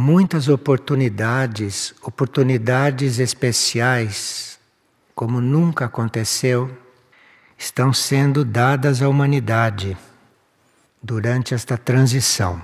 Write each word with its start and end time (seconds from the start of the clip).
muitas 0.00 0.48
oportunidades, 0.48 1.94
oportunidades 2.02 3.18
especiais, 3.18 4.58
como 5.14 5.42
nunca 5.42 5.84
aconteceu, 5.84 6.74
estão 7.58 7.92
sendo 7.92 8.42
dadas 8.42 9.02
à 9.02 9.08
humanidade 9.08 9.94
durante 11.02 11.52
esta 11.52 11.76
transição. 11.76 12.62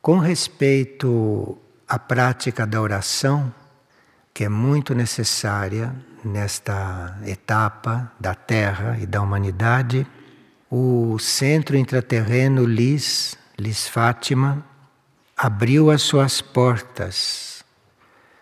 Com 0.00 0.18
respeito 0.18 1.58
à 1.86 1.98
prática 1.98 2.66
da 2.66 2.80
oração, 2.80 3.54
que 4.32 4.44
é 4.44 4.48
muito 4.48 4.94
necessária 4.94 5.94
nesta 6.24 7.18
etapa 7.26 8.10
da 8.18 8.34
Terra 8.34 8.96
e 8.98 9.04
da 9.04 9.20
humanidade, 9.20 10.06
o 10.70 11.18
Centro 11.18 11.76
Intraterreno 11.76 12.64
Lis, 12.64 13.36
Lis 13.58 13.86
Fátima, 13.86 14.71
abriu 15.42 15.90
as 15.90 16.02
suas 16.02 16.40
portas 16.40 17.64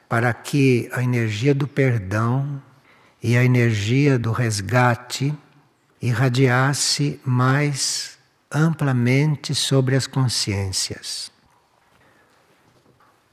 para 0.06 0.34
que 0.34 0.86
a 0.92 1.02
energia 1.02 1.54
do 1.54 1.66
perdão 1.66 2.62
e 3.22 3.38
a 3.38 3.42
energia 3.42 4.18
do 4.18 4.32
resgate 4.32 5.34
irradiasse 6.02 7.18
mais 7.24 8.18
amplamente 8.52 9.54
sobre 9.54 9.96
as 9.96 10.06
consciências. 10.06 11.32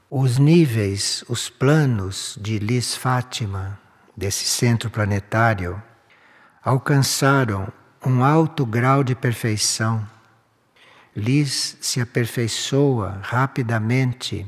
Os 0.08 0.38
níveis, 0.38 1.22
os 1.28 1.50
planos 1.50 2.38
de 2.40 2.58
Lis 2.58 2.96
Fátima, 2.96 3.78
desse 4.16 4.46
centro 4.46 4.88
planetário, 4.88 5.82
alcançaram 6.64 7.70
um 8.02 8.24
alto 8.24 8.64
grau 8.64 9.04
de 9.04 9.14
perfeição. 9.14 10.08
Lis 11.18 11.76
se 11.80 12.00
aperfeiçoa 12.00 13.18
rapidamente 13.22 14.46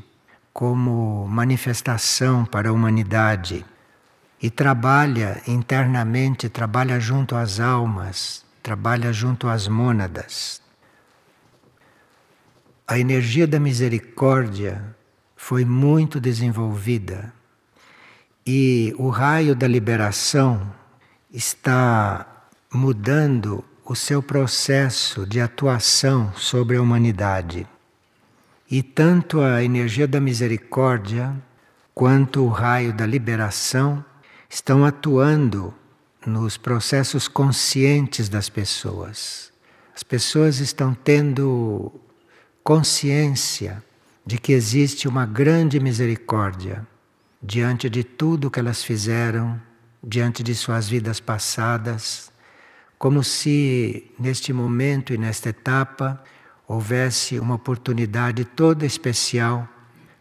como 0.53 1.27
manifestação 1.27 2.45
para 2.45 2.69
a 2.69 2.73
humanidade 2.73 3.67
e 4.41 4.49
trabalha 4.49 5.43
internamente, 5.49 6.49
trabalha 6.49 7.01
junto 7.01 7.35
às 7.35 7.59
almas, 7.59 8.45
trabalha 8.63 9.13
junto 9.13 9.49
às 9.49 9.67
mônadas. 9.67 10.63
A 12.87 13.01
energia 13.01 13.49
da 13.49 13.59
misericórdia 13.59 14.95
foi 15.37 15.65
muito 15.65 16.21
desenvolvida 16.21 17.33
e 18.47 18.95
o 18.97 19.09
raio 19.09 19.57
da 19.57 19.67
liberação 19.67 20.73
está 21.33 22.25
mudando 22.73 23.65
o 23.91 23.97
seu 23.97 24.23
processo 24.23 25.27
de 25.27 25.41
atuação 25.41 26.33
sobre 26.37 26.77
a 26.77 26.81
humanidade. 26.81 27.67
E 28.71 28.85
tanto 28.85 29.41
a 29.41 29.65
energia 29.65 30.07
da 30.07 30.21
misericórdia 30.21 31.35
quanto 31.93 32.45
o 32.45 32.49
raio 32.49 32.93
da 32.93 33.05
liberação 33.05 34.05
estão 34.49 34.85
atuando 34.85 35.75
nos 36.25 36.57
processos 36.57 37.27
conscientes 37.27 38.29
das 38.29 38.49
pessoas. 38.49 39.53
As 39.93 40.05
pessoas 40.05 40.61
estão 40.61 40.95
tendo 40.95 41.91
consciência 42.63 43.83
de 44.25 44.39
que 44.39 44.53
existe 44.53 45.09
uma 45.09 45.27
grande 45.27 45.81
misericórdia 45.81 46.87
diante 47.43 47.91
de 47.91 48.05
tudo 48.05 48.53
que 48.53 48.61
elas 48.61 48.85
fizeram, 48.85 49.61
diante 50.01 50.45
de 50.45 50.55
suas 50.55 50.89
vidas 50.89 51.19
passadas, 51.19 52.30
como 53.01 53.25
se 53.25 54.13
neste 54.19 54.53
momento 54.53 55.15
e 55.15 55.17
nesta 55.17 55.49
etapa 55.49 56.23
houvesse 56.69 57.39
uma 57.39 57.55
oportunidade 57.55 58.45
toda 58.45 58.85
especial 58.85 59.67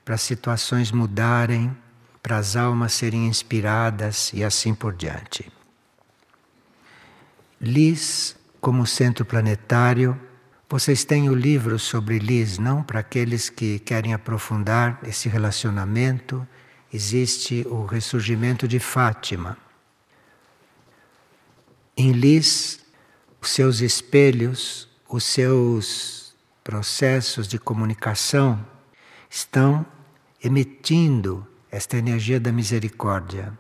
para 0.06 0.16
as 0.16 0.22
situações 0.22 0.90
mudarem 0.90 1.76
para 2.24 2.38
as 2.38 2.56
almas 2.56 2.94
serem 2.94 3.28
inspiradas 3.28 4.32
e 4.34 4.46
assim 4.46 4.74
por 4.74 4.96
diante. 4.96 5.52
Lis, 7.60 8.38
como 8.62 8.88
centro 8.88 9.26
planetário, 9.26 10.18
vocês 10.70 11.04
têm 11.04 11.30
o 11.30 11.36
livro 11.36 11.78
sobre 11.78 12.18
Lis, 12.18 12.58
não? 12.58 12.82
Para 12.82 13.02
aqueles 13.02 13.50
que 13.50 13.80
querem 13.80 14.14
aprofundar 14.14 15.02
esse 15.04 15.28
relacionamento, 15.28 16.48
existe 16.94 17.68
o 17.70 17.84
ressurgimento 17.84 18.70
de 18.70 18.80
Fátima. 18.80 19.69
Em 22.02 22.14
Lis, 22.14 22.80
os 23.42 23.50
seus 23.50 23.82
espelhos, 23.82 24.88
os 25.10 25.22
seus 25.26 26.34
processos 26.64 27.46
de 27.46 27.60
comunicação 27.60 28.66
estão 29.30 29.86
emitindo 30.42 31.46
esta 31.70 31.98
energia 31.98 32.40
da 32.40 32.54
misericórdia. 32.54 33.52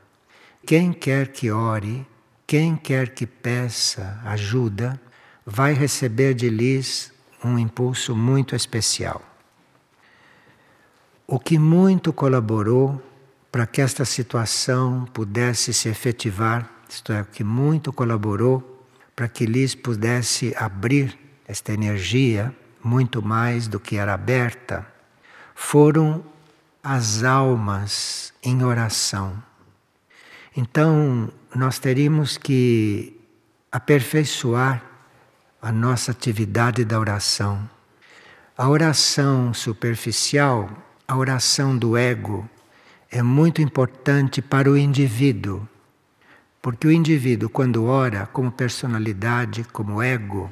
Quem 0.65 0.93
quer 0.93 1.33
que 1.33 1.51
ore, 1.51 2.07
quem 2.47 2.77
quer 2.77 3.09
que 3.09 3.27
peça 3.27 4.21
ajuda, 4.23 4.97
vai 5.45 5.73
receber 5.73 6.33
de 6.33 6.49
lhes 6.49 7.11
um 7.43 7.59
impulso 7.59 8.15
muito 8.15 8.55
especial. 8.55 9.21
O 11.27 11.37
que 11.37 11.59
muito 11.59 12.13
colaborou 12.13 13.03
para 13.51 13.67
que 13.67 13.81
esta 13.81 14.05
situação 14.05 15.03
pudesse 15.13 15.73
se 15.73 15.89
efetivar, 15.89 16.78
isto 16.89 17.13
é, 17.13 17.23
que 17.23 17.43
muito 17.43 17.93
colaborou 17.93 18.87
para 19.15 19.27
que 19.27 19.45
lhes 19.45 19.75
pudesse 19.75 20.55
abrir 20.57 21.17
esta 21.47 21.73
energia 21.73 22.55
muito 22.83 23.21
mais 23.21 23.67
do 23.67 23.79
que 23.79 23.97
era 23.97 24.13
aberta, 24.13 24.87
foram 25.53 26.23
as 26.81 27.23
almas 27.23 28.33
em 28.41 28.63
oração. 28.63 29.41
Então, 30.55 31.31
nós 31.53 31.79
teríamos 31.79 32.37
que 32.37 33.19
aperfeiçoar 33.71 34.83
a 35.61 35.71
nossa 35.71 36.11
atividade 36.11 36.85
da 36.85 36.99
oração. 36.99 37.69
A 38.57 38.67
oração 38.67 39.53
superficial, 39.53 40.69
a 41.07 41.15
oração 41.15 41.77
do 41.77 41.95
ego, 41.95 42.49
é 43.11 43.21
muito 43.21 43.61
importante 43.61 44.41
para 44.41 44.69
o 44.69 44.77
indivíduo. 44.77 45.67
Porque 46.61 46.87
o 46.87 46.91
indivíduo, 46.91 47.49
quando 47.49 47.85
ora 47.85 48.25
como 48.27 48.51
personalidade, 48.51 49.63
como 49.71 50.01
ego, 50.01 50.51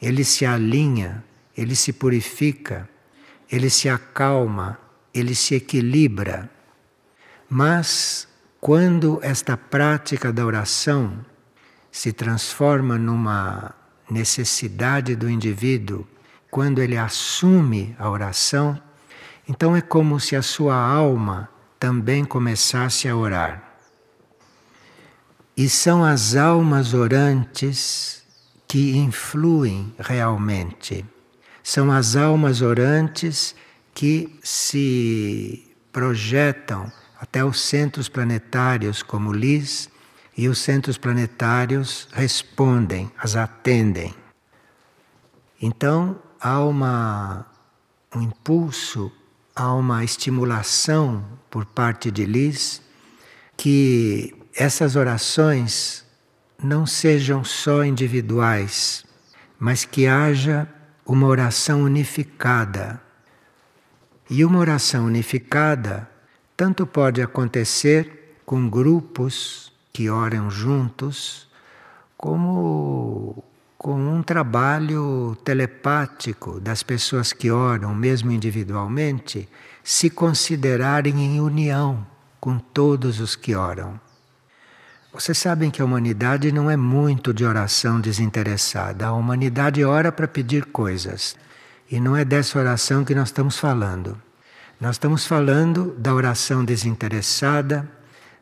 ele 0.00 0.24
se 0.24 0.46
alinha, 0.46 1.24
ele 1.56 1.76
se 1.76 1.92
purifica, 1.92 2.88
ele 3.50 3.68
se 3.68 3.88
acalma 3.88 4.78
ele 5.14 5.34
se 5.34 5.54
equilibra. 5.54 6.50
Mas 7.48 8.26
quando 8.60 9.20
esta 9.22 9.56
prática 9.56 10.32
da 10.32 10.44
oração 10.44 11.24
se 11.92 12.12
transforma 12.12 12.98
numa 12.98 13.72
necessidade 14.10 15.14
do 15.14 15.30
indivíduo, 15.30 16.04
quando 16.50 16.82
ele 16.82 16.96
assume 16.96 17.94
a 17.98 18.10
oração, 18.10 18.80
então 19.48 19.76
é 19.76 19.80
como 19.80 20.18
se 20.18 20.34
a 20.34 20.42
sua 20.42 20.74
alma 20.74 21.48
também 21.78 22.24
começasse 22.24 23.08
a 23.08 23.16
orar. 23.16 23.63
E 25.56 25.68
são 25.68 26.04
as 26.04 26.34
almas 26.34 26.94
orantes 26.94 28.24
que 28.66 28.96
influem 28.96 29.94
realmente. 29.98 31.04
São 31.62 31.92
as 31.92 32.16
almas 32.16 32.60
orantes 32.60 33.54
que 33.94 34.36
se 34.42 35.72
projetam 35.92 36.90
até 37.20 37.44
os 37.44 37.60
centros 37.60 38.08
planetários 38.08 39.00
como 39.02 39.32
LIS 39.32 39.88
e 40.36 40.48
os 40.48 40.58
centros 40.58 40.98
planetários 40.98 42.08
respondem, 42.12 43.10
as 43.16 43.36
atendem. 43.36 44.12
Então 45.62 46.20
há 46.40 46.60
uma, 46.60 47.46
um 48.14 48.20
impulso, 48.20 49.12
há 49.54 49.72
uma 49.72 50.02
estimulação 50.02 51.24
por 51.48 51.64
parte 51.64 52.10
de 52.10 52.26
Liz 52.26 52.82
que 53.56 54.34
essas 54.56 54.94
orações 54.94 56.04
não 56.62 56.86
sejam 56.86 57.42
só 57.42 57.84
individuais, 57.84 59.04
mas 59.58 59.84
que 59.84 60.06
haja 60.06 60.68
uma 61.04 61.26
oração 61.26 61.82
unificada 61.82 63.00
e 64.30 64.44
uma 64.44 64.58
oração 64.58 65.06
unificada 65.06 66.08
tanto 66.56 66.86
pode 66.86 67.20
acontecer 67.20 68.38
com 68.46 68.68
grupos 68.68 69.72
que 69.92 70.08
oram 70.08 70.50
juntos, 70.50 71.48
como 72.16 73.44
com 73.76 73.94
um 73.94 74.22
trabalho 74.22 75.36
telepático 75.44 76.58
das 76.58 76.82
pessoas 76.82 77.32
que 77.32 77.50
oram, 77.50 77.94
mesmo 77.94 78.30
individualmente, 78.30 79.48
se 79.82 80.08
considerarem 80.08 81.20
em 81.20 81.40
união 81.40 82.06
com 82.40 82.58
todos 82.58 83.20
os 83.20 83.36
que 83.36 83.54
oram. 83.54 84.00
Vocês 85.14 85.38
sabem 85.38 85.70
que 85.70 85.80
a 85.80 85.84
humanidade 85.84 86.50
não 86.50 86.68
é 86.68 86.76
muito 86.76 87.32
de 87.32 87.44
oração 87.44 88.00
desinteressada. 88.00 89.06
A 89.06 89.12
humanidade 89.12 89.84
ora 89.84 90.10
para 90.10 90.26
pedir 90.26 90.64
coisas. 90.64 91.36
E 91.88 92.00
não 92.00 92.16
é 92.16 92.24
dessa 92.24 92.58
oração 92.58 93.04
que 93.04 93.14
nós 93.14 93.28
estamos 93.28 93.56
falando. 93.56 94.20
Nós 94.80 94.96
estamos 94.96 95.24
falando 95.24 95.94
da 95.96 96.12
oração 96.12 96.64
desinteressada, 96.64 97.88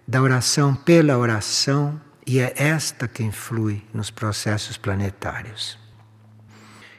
da 0.08 0.22
oração 0.22 0.74
pela 0.74 1.18
oração, 1.18 2.00
e 2.26 2.38
é 2.40 2.54
esta 2.56 3.06
que 3.06 3.22
influi 3.22 3.84
nos 3.92 4.10
processos 4.10 4.78
planetários. 4.78 5.78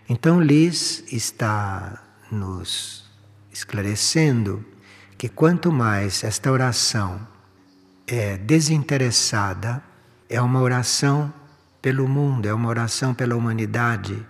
Então, 0.07 0.39
Liz 0.39 1.03
está 1.11 1.99
nos 2.31 3.09
esclarecendo 3.51 4.63
que 5.17 5.27
quanto 5.27 5.71
mais 5.71 6.23
esta 6.23 6.51
oração 6.51 7.32
é 8.13 8.37
desinteressada, 8.37 9.81
é 10.29 10.41
uma 10.41 10.61
oração 10.61 11.33
pelo 11.81 12.07
mundo, 12.07 12.47
é 12.47 12.53
uma 12.53 12.69
oração 12.69 13.13
pela 13.13 13.35
humanidade, 13.35 14.25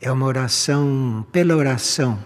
é 0.00 0.10
uma 0.10 0.26
oração 0.26 1.26
pela 1.32 1.54
oração. 1.56 2.22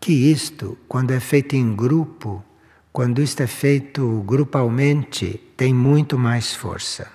Que 0.00 0.12
isto, 0.12 0.76
quando 0.88 1.12
é 1.12 1.20
feito 1.20 1.54
em 1.54 1.74
grupo, 1.74 2.44
quando 2.92 3.22
isto 3.22 3.42
é 3.42 3.46
feito 3.46 4.22
grupalmente, 4.26 5.40
tem 5.56 5.72
muito 5.72 6.18
mais 6.18 6.54
força. 6.54 7.10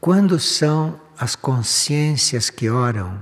Quando 0.00 0.38
são 0.38 1.00
as 1.18 1.34
consciências 1.34 2.50
que 2.50 2.68
oram, 2.68 3.18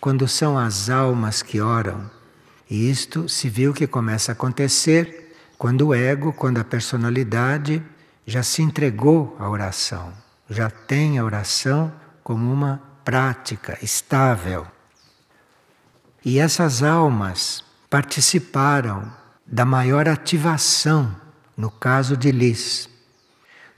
quando 0.00 0.26
são 0.26 0.58
as 0.58 0.90
almas 0.90 1.42
que 1.42 1.60
oram, 1.60 2.10
e 2.68 2.90
isto 2.90 3.28
se 3.28 3.48
viu 3.48 3.72
que 3.72 3.86
começa 3.86 4.32
a 4.32 4.34
acontecer 4.34 5.21
quando 5.62 5.86
o 5.86 5.94
ego, 5.94 6.32
quando 6.32 6.58
a 6.58 6.64
personalidade 6.64 7.80
já 8.26 8.42
se 8.42 8.62
entregou 8.62 9.36
à 9.38 9.48
oração, 9.48 10.12
já 10.50 10.68
tem 10.68 11.20
a 11.20 11.24
oração 11.24 11.92
como 12.24 12.52
uma 12.52 12.82
prática 13.04 13.78
estável. 13.80 14.66
E 16.24 16.40
essas 16.40 16.82
almas 16.82 17.64
participaram 17.88 19.08
da 19.46 19.64
maior 19.64 20.08
ativação 20.08 21.14
no 21.56 21.70
caso 21.70 22.16
de 22.16 22.32
Lis. 22.32 22.88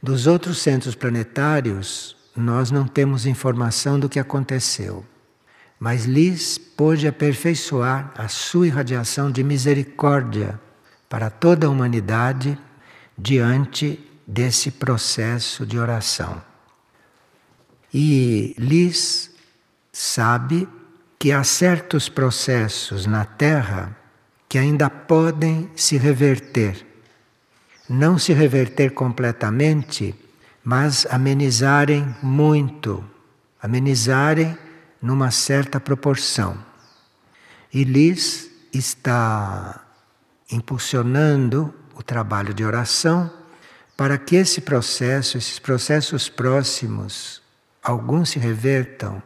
Dos 0.03 0.27
outros 0.27 0.63
centros 0.63 0.95
planetários, 0.95 2.17
nós 2.35 2.71
não 2.71 2.87
temos 2.87 3.27
informação 3.27 4.01
do 4.01 4.09
que 4.09 4.19
aconteceu. 4.19 5.05
Mas 5.79 6.07
Lis 6.07 6.57
pôde 6.57 7.07
aperfeiçoar 7.07 8.11
a 8.17 8.27
sua 8.27 8.69
irradiação 8.69 9.31
de 9.31 9.45
misericórdia 9.45 10.59
para 11.15 11.31
toda 11.31 11.69
a 11.69 11.71
humanidade 11.71 12.59
diante 13.17 14.05
desse 14.27 14.73
processo 14.73 15.65
de 15.65 15.79
oração. 15.79 16.43
E 17.95 18.53
Lis 18.59 19.31
sabe 19.93 20.69
que 21.17 21.31
há 21.31 21.45
certos 21.45 22.09
processos 22.09 23.07
na 23.07 23.25
Terra 23.25 23.97
que 24.49 24.59
ainda 24.59 24.91
podem 24.91 25.71
se 25.77 25.97
reverter. 25.97 26.85
Não 27.89 28.19
se 28.19 28.33
reverter 28.33 28.91
completamente, 28.91 30.17
mas 30.65 31.07
amenizarem 31.09 32.13
muito, 32.25 33.05
amenizarem 33.63 34.59
numa 35.01 35.31
certa 35.31 35.79
proporção. 35.79 36.59
E 37.73 37.85
Liz 37.85 38.51
está 38.73 39.84
impulsionando 40.51 41.73
o 41.95 42.03
trabalho 42.03 42.53
de 42.53 42.65
oração 42.65 43.31
para 43.97 44.19
que 44.19 44.37
esse 44.37 44.61
processo, 44.61 45.39
esses 45.39 45.59
processos 45.59 46.29
próximos, 46.29 47.43
alguns 47.83 48.31
se 48.31 48.39
revertam 48.39 49.23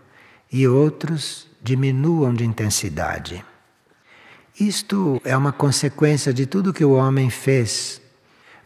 e 0.52 0.66
outros 0.66 1.48
diminuam 1.62 2.34
de 2.34 2.44
intensidade. 2.44 3.44
Isto 4.58 5.20
é 5.24 5.36
uma 5.36 5.52
consequência 5.52 6.32
de 6.32 6.46
tudo 6.46 6.72
que 6.72 6.84
o 6.84 6.92
homem 6.92 7.30
fez 7.30 8.00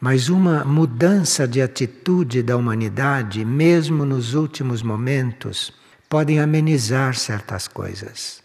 mas 0.03 0.29
uma 0.29 0.65
mudança 0.65 1.47
de 1.47 1.63
atitude 1.63 2.43
da 2.43 2.57
humanidade, 2.57 3.45
mesmo 3.45 4.05
nos 4.05 4.35
últimos 4.35 4.83
momentos, 4.83 5.73
podem 6.09 6.41
amenizar 6.41 7.15
certas 7.15 7.69
coisas. 7.69 8.43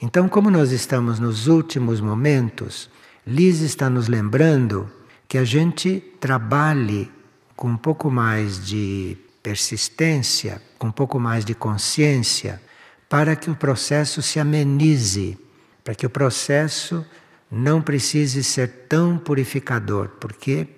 Então, 0.00 0.26
como 0.26 0.50
nós 0.50 0.72
estamos 0.72 1.18
nos 1.18 1.48
últimos 1.48 2.00
momentos, 2.00 2.88
Liz 3.28 3.60
está 3.60 3.90
nos 3.90 4.06
lembrando 4.06 4.88
que 5.26 5.36
a 5.36 5.42
gente 5.42 5.98
trabalhe 6.20 7.10
com 7.56 7.70
um 7.70 7.76
pouco 7.76 8.08
mais 8.08 8.64
de 8.64 9.18
persistência, 9.42 10.62
com 10.78 10.86
um 10.86 10.92
pouco 10.92 11.18
mais 11.18 11.44
de 11.44 11.52
consciência, 11.52 12.62
para 13.08 13.34
que 13.34 13.50
o 13.50 13.56
processo 13.56 14.22
se 14.22 14.38
amenize, 14.38 15.36
para 15.82 15.92
que 15.92 16.06
o 16.06 16.10
processo 16.10 17.04
não 17.50 17.82
precise 17.82 18.44
ser 18.44 18.86
tão 18.88 19.18
purificador, 19.18 20.10
porque 20.20 20.68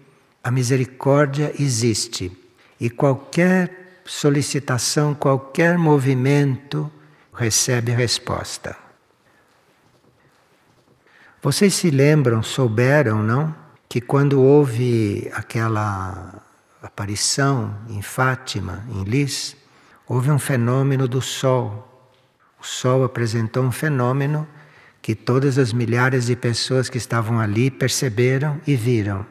a 0.42 0.50
misericórdia 0.50 1.52
existe 1.58 2.32
e 2.80 2.88
qualquer 2.88 4.00
solicitação, 4.06 5.14
qualquer 5.14 5.76
movimento 5.76 6.90
recebe 7.30 7.92
resposta. 7.92 8.87
Vocês 11.42 11.74
se 11.74 11.90
lembram, 11.90 12.42
souberam, 12.42 13.22
não? 13.22 13.54
Que 13.88 14.00
quando 14.00 14.40
houve 14.42 15.30
aquela 15.32 16.42
aparição 16.82 17.74
em 17.88 18.02
Fátima, 18.02 18.84
em 18.90 19.04
Lis, 19.04 19.56
houve 20.06 20.30
um 20.30 20.38
fenômeno 20.38 21.06
do 21.08 21.22
Sol. 21.22 21.84
O 22.60 22.66
Sol 22.66 23.04
apresentou 23.04 23.62
um 23.62 23.72
fenômeno 23.72 24.46
que 25.00 25.14
todas 25.14 25.58
as 25.58 25.72
milhares 25.72 26.26
de 26.26 26.36
pessoas 26.36 26.90
que 26.90 26.98
estavam 26.98 27.38
ali 27.38 27.70
perceberam 27.70 28.60
e 28.66 28.74
viram 28.74 29.24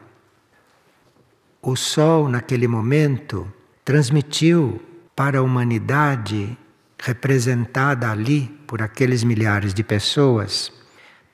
o 1.60 1.76
Sol, 1.76 2.28
naquele 2.28 2.68
momento, 2.68 3.52
transmitiu 3.84 4.80
para 5.14 5.38
a 5.38 5.42
humanidade, 5.42 6.56
representada 6.98 8.10
ali 8.10 8.46
por 8.66 8.80
aqueles 8.80 9.24
milhares 9.24 9.74
de 9.74 9.82
pessoas, 9.82 10.72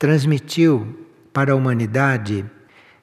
transmitiu 0.05 0.85
para 1.33 1.51
a 1.51 1.55
humanidade 1.55 2.45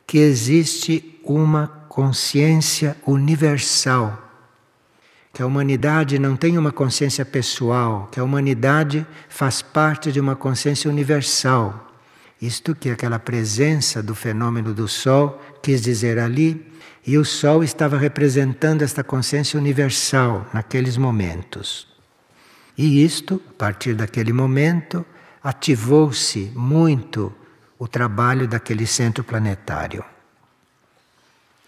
que 0.07 0.19
existe 0.19 1.19
uma 1.25 1.67
consciência 1.89 2.97
universal. 3.05 4.17
Que 5.33 5.43
a 5.43 5.47
humanidade 5.47 6.17
não 6.17 6.37
tem 6.37 6.57
uma 6.57 6.71
consciência 6.71 7.25
pessoal, 7.25 8.09
que 8.13 8.21
a 8.21 8.23
humanidade 8.23 9.05
faz 9.29 9.63
parte 9.63 10.13
de 10.13 10.21
uma 10.21 10.37
consciência 10.37 10.89
universal. 10.89 11.93
Isto 12.41 12.73
que 12.73 12.89
aquela 12.89 13.19
presença 13.19 14.01
do 14.01 14.15
fenômeno 14.15 14.73
do 14.73 14.87
Sol 14.87 15.43
quis 15.61 15.83
dizer 15.83 16.21
ali 16.21 16.65
e 17.05 17.19
o 17.19 17.25
Sol 17.25 17.65
estava 17.65 17.99
representando 17.99 18.83
esta 18.83 19.03
consciência 19.03 19.59
universal 19.59 20.47
naqueles 20.55 20.97
momentos. 20.97 21.89
E 22.79 23.05
isto, 23.05 23.43
a 23.51 23.53
partir 23.55 23.95
daquele 23.95 24.33
momento, 24.33 25.05
ativou-se 25.43 26.53
muito 26.55 27.33
o 27.79 27.89
trabalho 27.89 28.47
daquele 28.47 28.87
centro 28.87 29.25
planetário. 29.25 30.05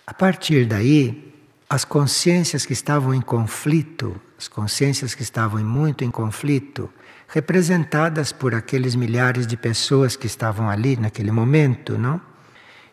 A 0.06 0.14
partir 0.14 0.66
daí, 0.66 1.34
as 1.68 1.84
consciências 1.84 2.64
que 2.64 2.72
estavam 2.72 3.12
em 3.12 3.20
conflito, 3.20 4.20
as 4.38 4.46
consciências 4.46 5.14
que 5.14 5.22
estavam 5.22 5.64
muito 5.64 6.04
em 6.04 6.10
conflito, 6.10 6.88
representadas 7.26 8.30
por 8.30 8.54
aqueles 8.54 8.94
milhares 8.94 9.46
de 9.46 9.56
pessoas 9.56 10.14
que 10.14 10.26
estavam 10.26 10.68
ali 10.68 10.96
naquele 10.96 11.32
momento, 11.32 11.98
não? 11.98 12.20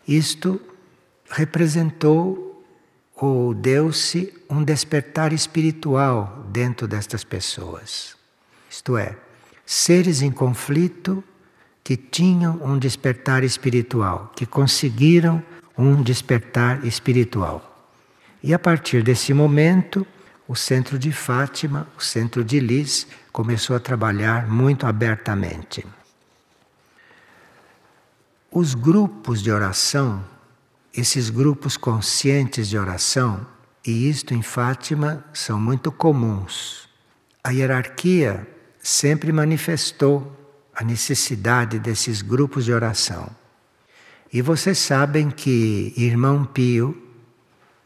Isto 0.07 0.59
representou 1.29 2.65
ou 3.15 3.53
deu-se 3.53 4.33
um 4.49 4.63
despertar 4.63 5.31
espiritual 5.31 6.43
dentro 6.49 6.87
destas 6.87 7.23
pessoas. 7.23 8.15
Isto 8.67 8.97
é, 8.97 9.15
seres 9.73 10.21
em 10.21 10.31
conflito 10.31 11.23
que 11.83 11.95
tinham 11.95 12.59
um 12.63 12.77
despertar 12.77 13.43
espiritual, 13.43 14.31
que 14.35 14.45
conseguiram 14.45 15.43
um 15.77 16.01
despertar 16.01 16.85
espiritual. 16.85 17.67
E 18.43 18.53
a 18.53 18.59
partir 18.59 19.03
desse 19.03 19.33
momento, 19.33 20.05
o 20.47 20.55
centro 20.55 20.97
de 20.97 21.11
Fátima, 21.11 21.87
o 21.97 22.01
centro 22.01 22.43
de 22.43 22.59
Lis, 22.59 23.07
começou 23.31 23.75
a 23.75 23.79
trabalhar 23.79 24.47
muito 24.47 24.85
abertamente. 24.85 25.85
Os 28.51 28.73
grupos 28.73 29.41
de 29.41 29.51
oração 29.51 30.23
esses 30.93 31.29
grupos 31.29 31.77
conscientes 31.77 32.67
de 32.67 32.77
oração, 32.77 33.45
e 33.85 34.09
isto 34.09 34.33
em 34.33 34.41
Fátima 34.41 35.23
são 35.33 35.59
muito 35.59 35.91
comuns. 35.91 36.89
A 37.43 37.51
hierarquia 37.51 38.45
sempre 38.81 39.31
manifestou 39.31 40.37
a 40.73 40.83
necessidade 40.83 41.77
desses 41.79 42.21
grupos 42.21 42.65
de 42.65 42.73
oração. 42.73 43.29
E 44.33 44.41
vocês 44.41 44.77
sabem 44.77 45.29
que 45.29 45.93
irmão 45.97 46.45
Pio, 46.45 46.97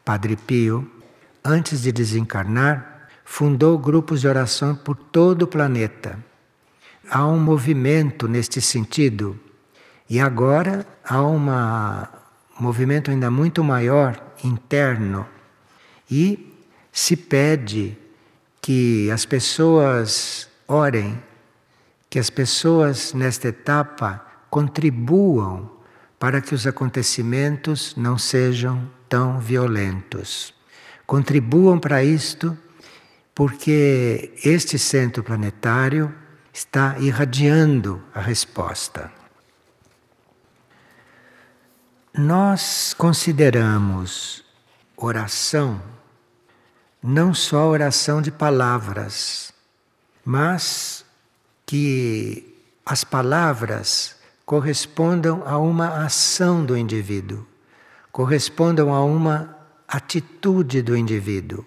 Padre 0.04 0.36
Pio, 0.36 0.88
antes 1.44 1.82
de 1.82 1.92
desencarnar, 1.92 3.08
fundou 3.24 3.76
grupos 3.76 4.20
de 4.20 4.28
oração 4.28 4.74
por 4.74 4.96
todo 4.96 5.42
o 5.42 5.46
planeta. 5.46 6.18
há 7.08 7.26
um 7.26 7.38
movimento 7.38 8.26
neste 8.26 8.60
sentido. 8.60 9.38
E 10.08 10.20
agora 10.20 10.86
há 11.04 11.22
uma, 11.22 12.08
um 12.58 12.62
movimento 12.62 13.10
ainda 13.10 13.30
muito 13.30 13.62
maior 13.62 14.20
interno. 14.42 15.26
E 16.10 16.52
se 16.92 17.16
pede 17.16 17.96
que 18.60 19.10
as 19.10 19.24
pessoas 19.24 20.48
orem, 20.68 21.22
que 22.08 22.18
as 22.18 22.30
pessoas 22.30 23.12
nesta 23.12 23.48
etapa 23.48 24.24
contribuam 24.50 25.70
para 26.18 26.40
que 26.40 26.54
os 26.54 26.66
acontecimentos 26.66 27.94
não 27.96 28.16
sejam 28.16 28.90
tão 29.08 29.38
violentos. 29.38 30.54
Contribuam 31.06 31.78
para 31.78 32.02
isto, 32.02 32.56
porque 33.34 34.32
este 34.44 34.78
centro 34.78 35.22
planetário 35.22 36.12
está 36.52 36.98
irradiando 36.98 38.02
a 38.14 38.20
resposta. 38.20 39.12
Nós 42.14 42.94
consideramos 42.94 44.42
oração 44.96 45.80
não 47.02 47.32
só 47.32 47.68
oração 47.68 48.20
de 48.20 48.32
palavras, 48.32 49.52
mas 50.26 51.04
que 51.64 52.52
as 52.84 53.04
palavras 53.04 54.16
correspondam 54.44 55.44
a 55.46 55.56
uma 55.56 56.04
ação 56.04 56.64
do 56.64 56.76
indivíduo, 56.76 57.46
correspondam 58.10 58.92
a 58.92 59.04
uma 59.04 59.56
atitude 59.86 60.82
do 60.82 60.96
indivíduo, 60.96 61.64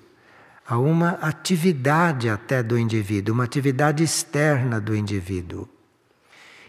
a 0.67 0.77
uma 0.77 1.11
atividade 1.21 2.29
até 2.29 2.61
do 2.61 2.77
indivíduo, 2.77 3.33
uma 3.33 3.45
atividade 3.45 4.03
externa 4.03 4.79
do 4.79 4.93
indivíduo. 4.93 5.67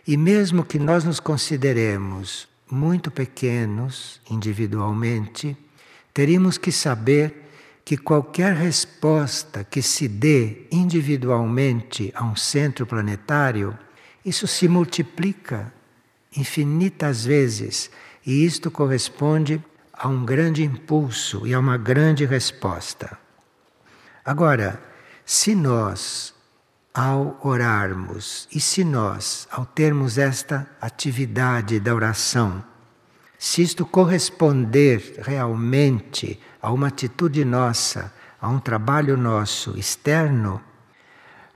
E 0.07 0.17
mesmo 0.17 0.65
que 0.65 0.79
nós 0.79 1.03
nos 1.03 1.19
consideremos 1.19 2.49
muito 2.71 3.11
pequenos 3.11 4.21
individualmente, 4.31 5.57
teríamos 6.15 6.57
que 6.57 6.71
saber 6.71 7.50
que 7.91 7.97
qualquer 7.97 8.55
resposta 8.55 9.65
que 9.65 9.83
se 9.83 10.07
dê 10.07 10.69
individualmente 10.71 12.13
a 12.15 12.23
um 12.23 12.37
centro 12.37 12.87
planetário, 12.87 13.77
isso 14.25 14.47
se 14.47 14.69
multiplica 14.69 15.75
infinitas 16.37 17.25
vezes 17.25 17.91
e 18.25 18.45
isto 18.45 18.71
corresponde 18.71 19.61
a 19.93 20.07
um 20.07 20.25
grande 20.25 20.63
impulso 20.63 21.45
e 21.45 21.53
a 21.53 21.59
uma 21.59 21.77
grande 21.77 22.25
resposta. 22.25 23.19
Agora, 24.25 24.81
se 25.25 25.57
nós, 25.57 26.33
ao 26.95 27.41
orarmos, 27.43 28.47
e 28.55 28.61
se 28.61 28.85
nós, 28.85 29.49
ao 29.51 29.67
termos 29.67 30.17
esta 30.17 30.65
atividade 30.81 31.81
da 31.81 31.93
oração, 31.93 32.65
se 33.43 33.63
isto 33.63 33.87
corresponder 33.87 35.15
realmente 35.23 36.39
a 36.61 36.71
uma 36.71 36.89
atitude 36.89 37.43
nossa, 37.43 38.13
a 38.39 38.47
um 38.51 38.61
trabalho 38.61 39.17
nosso 39.17 39.79
externo, 39.79 40.61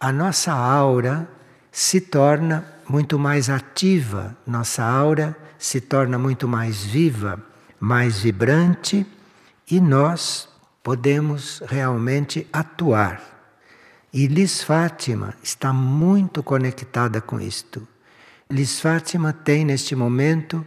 a 0.01 0.11
nossa 0.11 0.51
aura 0.51 1.29
se 1.71 2.01
torna 2.01 2.65
muito 2.89 3.19
mais 3.19 3.51
ativa, 3.51 4.35
nossa 4.47 4.83
aura 4.83 5.37
se 5.59 5.79
torna 5.79 6.17
muito 6.17 6.49
mais 6.49 6.83
viva, 6.83 7.39
mais 7.79 8.19
vibrante 8.19 9.07
e 9.71 9.79
nós 9.79 10.49
podemos 10.83 11.63
realmente 11.67 12.49
atuar. 12.51 13.21
E 14.11 14.27
Liz 14.27 14.63
Fátima 14.63 15.35
está 15.43 15.71
muito 15.71 16.43
conectada 16.43 17.21
com 17.21 17.39
isto. 17.39 17.87
Liz 18.51 18.81
Fátima 18.81 19.35
tem 19.35 19.67
neste 19.67 19.95
momento 19.95 20.65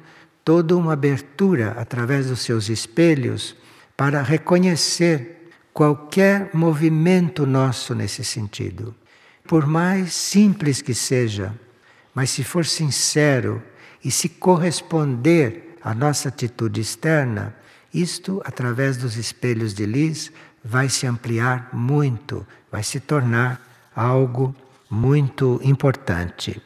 toda 0.48 0.78
uma 0.78 0.94
abertura 0.94 1.72
através 1.72 2.28
dos 2.28 2.40
seus 2.40 2.70
espelhos 2.70 3.54
para 3.98 4.22
reconhecer 4.22 5.52
qualquer 5.74 6.52
movimento 6.54 7.46
nosso 7.46 7.94
nesse 7.94 8.24
sentido. 8.24 8.96
Por 9.44 9.68
mais 9.68 10.14
simples 10.14 10.82
que 10.82 10.94
seja, 10.94 11.54
mas 12.16 12.30
se 12.30 12.46
for 12.46 12.66
sincero 12.66 13.62
e 14.02 14.10
se 14.10 14.30
corresponder 14.30 15.78
à 15.84 15.94
nossa 15.94 16.30
atitude 16.30 16.80
externa, 16.80 17.54
isto, 17.94 18.42
através 18.46 18.96
dos 18.96 19.18
espelhos 19.18 19.74
de 19.74 19.86
Liz, 19.86 20.32
vai 20.64 20.88
se 20.88 21.06
ampliar 21.06 21.72
muito, 21.74 22.48
vai 22.72 22.84
se 22.84 23.02
tornar 23.02 23.90
algo 23.94 24.56
muito 24.90 25.60
importante. 25.62 26.62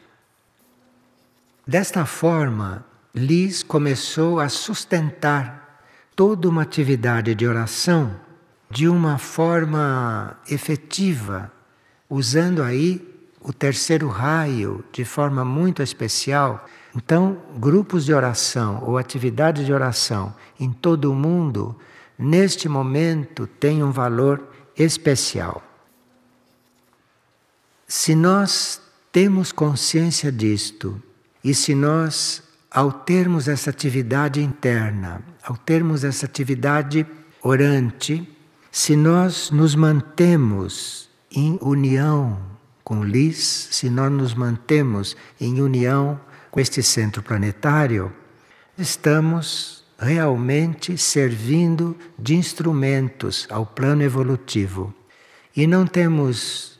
Desta 1.66 2.06
forma, 2.06 2.91
Liz 3.14 3.62
começou 3.62 4.40
a 4.40 4.48
sustentar 4.48 5.84
toda 6.16 6.48
uma 6.48 6.62
atividade 6.62 7.34
de 7.34 7.46
oração 7.46 8.18
de 8.70 8.88
uma 8.88 9.18
forma 9.18 10.38
efetiva, 10.48 11.52
usando 12.08 12.62
aí 12.62 13.06
o 13.38 13.52
terceiro 13.52 14.08
raio 14.08 14.82
de 14.90 15.04
forma 15.04 15.44
muito 15.44 15.82
especial. 15.82 16.64
Então, 16.96 17.36
grupos 17.58 18.06
de 18.06 18.14
oração 18.14 18.82
ou 18.82 18.96
atividades 18.96 19.66
de 19.66 19.74
oração 19.74 20.34
em 20.58 20.72
todo 20.72 21.12
o 21.12 21.14
mundo, 21.14 21.76
neste 22.18 22.66
momento, 22.66 23.46
têm 23.46 23.84
um 23.84 23.90
valor 23.90 24.42
especial. 24.74 25.62
Se 27.86 28.14
nós 28.14 28.80
temos 29.12 29.52
consciência 29.52 30.32
disto 30.32 31.02
e 31.44 31.54
se 31.54 31.74
nós 31.74 32.42
ao 32.72 32.90
termos 32.90 33.48
essa 33.48 33.68
atividade 33.68 34.40
interna, 34.40 35.22
ao 35.42 35.56
termos 35.56 36.04
essa 36.04 36.24
atividade 36.24 37.06
orante, 37.42 38.26
se 38.70 38.96
nós 38.96 39.50
nos 39.50 39.74
mantemos 39.74 41.10
em 41.30 41.58
união 41.60 42.40
com 42.82 43.04
Lis, 43.04 43.68
se 43.70 43.90
nós 43.90 44.10
nos 44.10 44.34
mantemos 44.34 45.14
em 45.38 45.60
união 45.60 46.18
com 46.50 46.58
este 46.58 46.82
centro 46.82 47.22
planetário, 47.22 48.10
estamos 48.78 49.84
realmente 49.98 50.96
servindo 50.96 51.96
de 52.18 52.34
instrumentos 52.34 53.46
ao 53.50 53.66
plano 53.66 54.02
evolutivo. 54.02 54.94
E 55.54 55.66
não 55.66 55.86
temos 55.86 56.72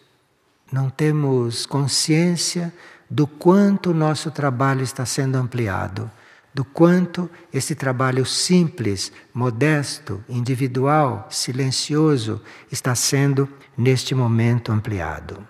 não 0.72 0.88
temos 0.88 1.66
consciência 1.66 2.72
do 3.12 3.26
quanto 3.26 3.90
o 3.90 3.94
nosso 3.94 4.30
trabalho 4.30 4.82
está 4.82 5.04
sendo 5.04 5.36
ampliado, 5.36 6.10
do 6.54 6.64
quanto 6.64 7.28
esse 7.52 7.74
trabalho 7.74 8.24
simples, 8.24 9.12
modesto, 9.34 10.24
individual, 10.26 11.28
silencioso 11.30 12.40
está 12.70 12.94
sendo 12.94 13.46
neste 13.76 14.14
momento 14.14 14.72
ampliado. 14.72 15.46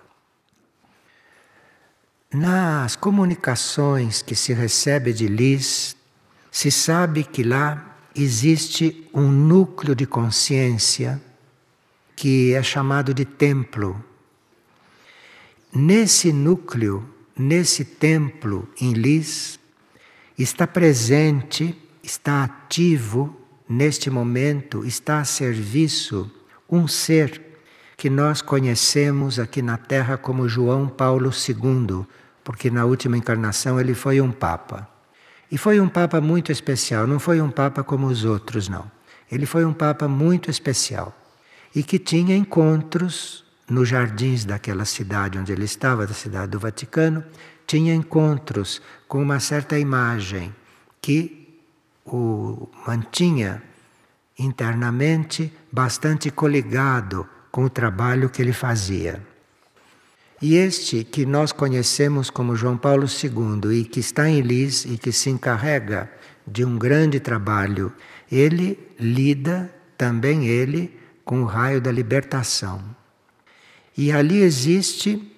Nas 2.33 2.97
comunicações 2.97 4.21
que 4.21 4.35
se 4.35 4.51
recebe 4.51 5.13
de 5.13 5.27
Liz, 5.27 5.95
se 6.51 6.69
sabe 6.69 7.23
que 7.23 7.43
lá 7.43 7.95
existe 8.13 9.09
um 9.13 9.31
núcleo 9.31 9.95
de 9.95 10.05
consciência 10.05 11.21
que 12.13 12.53
é 12.53 12.61
chamado 12.61 13.13
de 13.13 13.23
templo. 13.23 14.03
Nesse 15.73 16.33
núcleo 16.33 17.12
nesse 17.37 17.83
templo 17.83 18.67
em 18.79 18.93
Lis, 18.93 19.59
está 20.37 20.67
presente, 20.67 21.75
está 22.03 22.43
ativo 22.43 23.35
neste 23.67 24.09
momento, 24.09 24.85
está 24.85 25.19
a 25.19 25.25
serviço 25.25 26.31
um 26.69 26.87
ser 26.87 27.41
que 27.95 28.09
nós 28.09 28.41
conhecemos 28.41 29.39
aqui 29.39 29.61
na 29.61 29.77
Terra 29.77 30.17
como 30.17 30.49
João 30.49 30.87
Paulo 30.87 31.29
II, 31.29 32.05
porque 32.43 32.69
na 32.69 32.85
última 32.85 33.17
encarnação 33.17 33.79
ele 33.79 33.93
foi 33.93 34.19
um 34.19 34.31
Papa. 34.31 34.89
E 35.51 35.57
foi 35.57 35.79
um 35.79 35.87
Papa 35.87 36.19
muito 36.19 36.51
especial, 36.51 37.05
não 37.05 37.19
foi 37.19 37.39
um 37.39 37.49
Papa 37.49 37.83
como 37.83 38.07
os 38.07 38.25
outros, 38.25 38.67
não. 38.67 38.91
Ele 39.31 39.45
foi 39.45 39.63
um 39.63 39.73
Papa 39.73 40.07
muito 40.07 40.49
especial 40.49 41.15
e 41.75 41.83
que 41.83 41.97
tinha 41.97 42.35
encontros 42.35 43.42
nos 43.73 43.89
jardins 43.89 44.45
daquela 44.45 44.85
cidade 44.85 45.39
onde 45.39 45.51
ele 45.51 45.65
estava, 45.65 46.05
da 46.05 46.13
cidade 46.13 46.51
do 46.51 46.59
Vaticano, 46.59 47.23
tinha 47.65 47.93
encontros 47.93 48.81
com 49.07 49.21
uma 49.21 49.39
certa 49.39 49.79
imagem 49.79 50.53
que 51.01 51.59
o 52.05 52.69
mantinha 52.85 53.63
internamente 54.37 55.51
bastante 55.71 56.29
coligado 56.29 57.27
com 57.51 57.63
o 57.65 57.69
trabalho 57.69 58.29
que 58.29 58.41
ele 58.41 58.53
fazia. 58.53 59.21
E 60.41 60.55
este 60.55 61.03
que 61.03 61.25
nós 61.25 61.51
conhecemos 61.51 62.29
como 62.29 62.55
João 62.55 62.77
Paulo 62.77 63.05
II 63.05 63.79
e 63.79 63.85
que 63.85 63.99
está 63.99 64.29
em 64.29 64.41
Lis 64.41 64.85
e 64.85 64.97
que 64.97 65.11
se 65.11 65.29
encarrega 65.29 66.11
de 66.45 66.63
um 66.65 66.77
grande 66.77 67.19
trabalho, 67.19 67.91
ele 68.31 68.77
lida 68.99 69.73
também 69.97 70.45
ele 70.45 70.99
com 71.23 71.41
o 71.41 71.45
raio 71.45 71.79
da 71.79 71.91
libertação. 71.91 73.02
E 73.97 74.11
ali 74.11 74.41
existe 74.41 75.31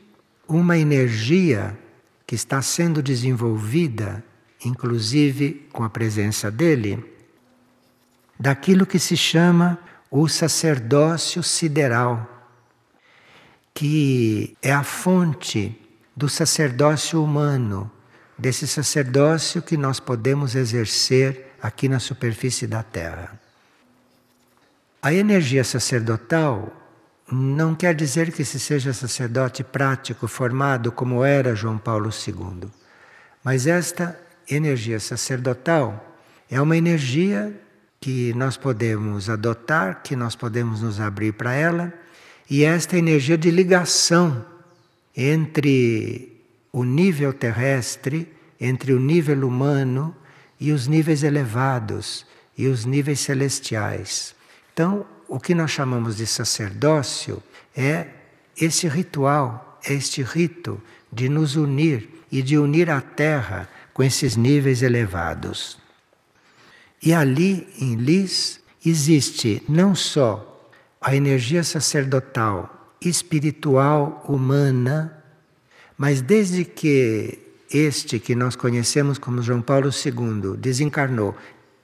uma 0.47 0.77
energia 0.77 1.77
que 2.25 2.35
está 2.35 2.61
sendo 2.61 3.01
desenvolvida, 3.01 4.23
inclusive 4.63 5.67
com 5.71 5.83
a 5.83 5.89
presença 5.89 6.49
dele, 6.49 7.03
daquilo 8.39 8.85
que 8.85 8.99
se 8.99 9.15
chama 9.17 9.77
o 10.09 10.27
sacerdócio 10.27 11.43
sideral, 11.43 12.31
que 13.73 14.55
é 14.61 14.71
a 14.71 14.83
fonte 14.83 15.77
do 16.15 16.29
sacerdócio 16.29 17.21
humano, 17.21 17.91
desse 18.37 18.67
sacerdócio 18.67 19.61
que 19.61 19.77
nós 19.77 19.99
podemos 19.99 20.55
exercer 20.55 21.53
aqui 21.61 21.89
na 21.89 21.99
superfície 21.99 22.67
da 22.67 22.83
Terra. 22.83 23.39
A 25.01 25.13
energia 25.13 25.63
sacerdotal 25.63 26.84
não 27.31 27.73
quer 27.73 27.95
dizer 27.95 28.31
que 28.31 28.45
se 28.45 28.59
seja 28.59 28.93
sacerdote 28.93 29.63
prático 29.63 30.27
formado 30.27 30.91
como 30.91 31.23
era 31.23 31.55
João 31.55 31.77
Paulo 31.77 32.09
II, 32.09 32.69
mas 33.43 33.65
esta 33.65 34.19
energia 34.49 34.99
sacerdotal 34.99 36.15
é 36.49 36.61
uma 36.61 36.77
energia 36.77 37.53
que 37.99 38.33
nós 38.35 38.57
podemos 38.57 39.29
adotar, 39.29 40.03
que 40.03 40.15
nós 40.15 40.35
podemos 40.35 40.81
nos 40.81 40.99
abrir 40.99 41.33
para 41.33 41.53
ela, 41.53 41.91
e 42.47 42.63
esta 42.63 42.97
energia 42.97 43.37
de 43.37 43.49
ligação 43.49 44.45
entre 45.17 46.43
o 46.71 46.83
nível 46.83 47.33
terrestre, 47.33 48.31
entre 48.59 48.93
o 48.93 48.99
nível 48.99 49.47
humano 49.47 50.15
e 50.59 50.71
os 50.71 50.87
níveis 50.87 51.23
elevados 51.23 52.25
e 52.55 52.67
os 52.67 52.85
níveis 52.85 53.21
celestiais. 53.21 54.35
Então, 54.73 55.05
o 55.27 55.39
que 55.39 55.55
nós 55.55 55.71
chamamos 55.71 56.15
de 56.15 56.25
sacerdócio 56.25 57.41
é 57.75 58.07
esse 58.59 58.87
ritual, 58.87 59.79
é 59.85 59.93
este 59.93 60.21
rito 60.21 60.81
de 61.11 61.29
nos 61.29 61.55
unir 61.55 62.09
e 62.31 62.41
de 62.41 62.57
unir 62.57 62.89
a 62.89 63.01
Terra 63.01 63.69
com 63.93 64.03
esses 64.03 64.35
níveis 64.35 64.81
elevados. 64.81 65.77
E 67.01 67.13
ali 67.13 67.67
em 67.79 67.95
Lis 67.95 68.59
existe 68.85 69.63
não 69.67 69.95
só 69.95 70.69
a 71.01 71.15
energia 71.15 71.63
sacerdotal, 71.63 72.95
espiritual, 72.99 74.23
humana, 74.27 75.23
mas 75.97 76.21
desde 76.21 76.65
que 76.65 77.39
este 77.69 78.19
que 78.19 78.35
nós 78.35 78.55
conhecemos 78.55 79.17
como 79.17 79.41
João 79.41 79.61
Paulo 79.61 79.89
II 79.89 80.57
desencarnou 80.57 81.35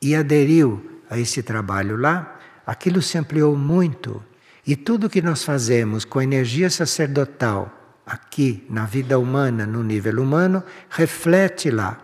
e 0.01 0.15
aderiu 0.15 1.01
a 1.09 1.19
esse 1.19 1.43
trabalho 1.43 1.97
lá, 1.97 2.39
aquilo 2.65 3.01
se 3.01 3.17
ampliou 3.17 3.55
muito. 3.55 4.23
E 4.65 4.75
tudo 4.75 5.09
que 5.09 5.21
nós 5.21 5.43
fazemos 5.43 6.05
com 6.05 6.19
a 6.19 6.23
energia 6.23 6.69
sacerdotal 6.69 7.99
aqui 8.05 8.65
na 8.69 8.85
vida 8.85 9.17
humana, 9.17 9.65
no 9.65 9.83
nível 9.83 10.21
humano, 10.21 10.63
reflete 10.89 11.69
lá. 11.69 11.99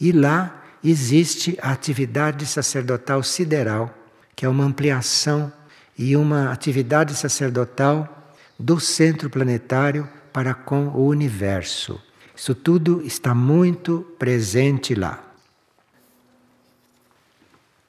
E 0.00 0.10
lá 0.12 0.62
existe 0.82 1.58
a 1.62 1.72
atividade 1.72 2.46
sacerdotal 2.46 3.22
sideral, 3.22 3.96
que 4.34 4.44
é 4.44 4.48
uma 4.48 4.64
ampliação 4.64 5.52
e 5.96 6.16
uma 6.16 6.50
atividade 6.50 7.14
sacerdotal 7.14 8.34
do 8.58 8.80
centro 8.80 9.30
planetário 9.30 10.08
para 10.32 10.52
com 10.52 10.88
o 10.88 11.06
universo. 11.06 12.00
Isso 12.34 12.54
tudo 12.54 13.00
está 13.02 13.34
muito 13.34 14.00
presente 14.18 14.94
lá. 14.94 15.22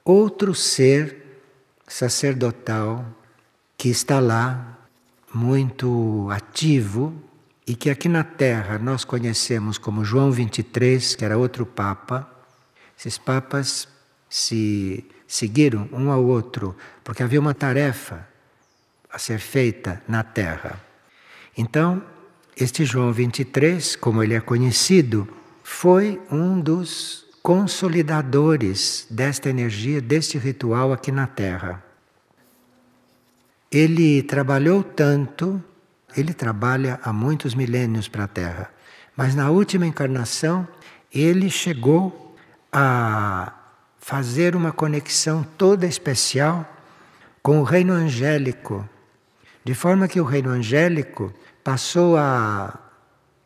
Outro 0.04 0.54
ser 0.54 1.25
sacerdotal 1.86 3.04
que 3.76 3.88
está 3.88 4.18
lá, 4.20 4.78
muito 5.32 6.28
ativo, 6.30 7.14
e 7.66 7.74
que 7.74 7.90
aqui 7.90 8.08
na 8.08 8.22
Terra 8.22 8.78
nós 8.78 9.04
conhecemos 9.04 9.76
como 9.76 10.04
João 10.04 10.30
23, 10.30 11.16
que 11.16 11.24
era 11.24 11.36
outro 11.36 11.66
Papa. 11.66 12.30
Esses 12.98 13.18
papas 13.18 13.88
se 14.30 15.04
seguiram 15.26 15.88
um 15.92 16.10
ao 16.10 16.24
outro, 16.24 16.76
porque 17.02 17.22
havia 17.22 17.40
uma 17.40 17.54
tarefa 17.54 18.26
a 19.10 19.18
ser 19.18 19.40
feita 19.40 20.02
na 20.06 20.22
Terra. 20.22 20.80
Então, 21.58 22.02
este 22.56 22.84
João 22.84 23.12
23, 23.12 23.96
como 23.96 24.22
ele 24.22 24.34
é 24.34 24.40
conhecido, 24.40 25.28
foi 25.64 26.20
um 26.30 26.60
dos 26.60 27.25
consolidadores 27.46 29.06
desta 29.08 29.48
energia, 29.48 30.00
deste 30.00 30.36
ritual 30.36 30.92
aqui 30.92 31.12
na 31.12 31.28
Terra. 31.28 31.80
Ele 33.70 34.20
trabalhou 34.20 34.82
tanto, 34.82 35.62
ele 36.16 36.34
trabalha 36.34 36.98
há 37.04 37.12
muitos 37.12 37.54
milênios 37.54 38.08
para 38.08 38.24
a 38.24 38.26
Terra, 38.26 38.68
mas 39.16 39.36
na 39.36 39.48
última 39.48 39.86
encarnação 39.86 40.66
ele 41.14 41.48
chegou 41.48 42.34
a 42.72 43.52
fazer 44.00 44.56
uma 44.56 44.72
conexão 44.72 45.46
toda 45.56 45.86
especial 45.86 46.68
com 47.44 47.60
o 47.60 47.62
reino 47.62 47.92
angélico, 47.92 48.84
de 49.64 49.72
forma 49.72 50.08
que 50.08 50.20
o 50.20 50.24
reino 50.24 50.50
angélico 50.50 51.32
passou 51.62 52.16
a 52.16 52.76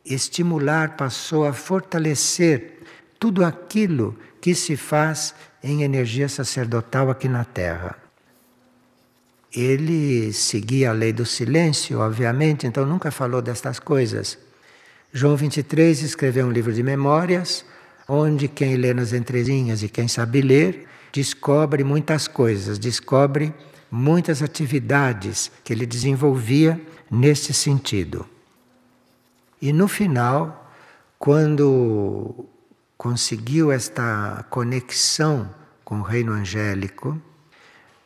estimular, 0.07 0.97
passou 0.97 1.45
a 1.45 1.53
fortalecer 1.53 2.80
tudo 3.21 3.45
aquilo 3.45 4.17
que 4.41 4.55
se 4.55 4.77
faz 4.77 5.35
em 5.63 5.83
energia 5.83 6.29
sacerdotal 6.29 7.11
aqui 7.11 7.29
na 7.29 7.45
Terra. 7.45 7.97
Ele 9.53 10.33
seguia 10.33 10.91
a 10.91 10.95
lei 10.95 11.13
do 11.13 11.27
silêncio, 11.27 11.99
obviamente, 11.99 12.67
então 12.67 12.87
nunca 12.87 13.11
falou 13.11 13.43
destas 13.43 13.79
coisas. 13.79 14.39
João 15.13 15.37
23 15.37 16.03
escreveu 16.03 16.47
um 16.47 16.51
livro 16.51 16.73
de 16.73 16.83
memórias 16.83 17.65
onde 18.09 18.49
quem 18.49 18.77
lê 18.77 18.95
nas 18.95 19.13
entrelinhas 19.13 19.83
e 19.83 19.89
quem 19.89 20.09
sabe 20.09 20.41
ler 20.41 20.87
descobre 21.13 21.85
muitas 21.85 22.27
coisas, 22.27 22.79
descobre 22.79 23.53
muitas 23.91 24.43
atividades 24.43 25.51
que 25.63 25.73
ele 25.73 25.85
desenvolvia 25.85 26.81
nesse 27.11 27.53
sentido. 27.53 28.27
E 29.61 29.73
no 29.73 29.87
final, 29.87 30.73
quando 31.19 32.47
conseguiu 33.01 33.73
esta 33.73 34.45
conexão 34.51 35.49
com 35.83 36.01
o 36.01 36.03
reino 36.03 36.33
angélico, 36.33 37.19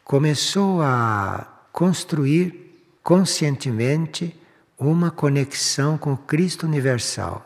começou 0.04 0.80
a 0.82 1.48
construir 1.72 2.80
conscientemente 3.02 4.40
uma 4.78 5.10
conexão 5.10 5.98
com 5.98 6.12
o 6.12 6.16
Cristo 6.16 6.64
universal. 6.64 7.44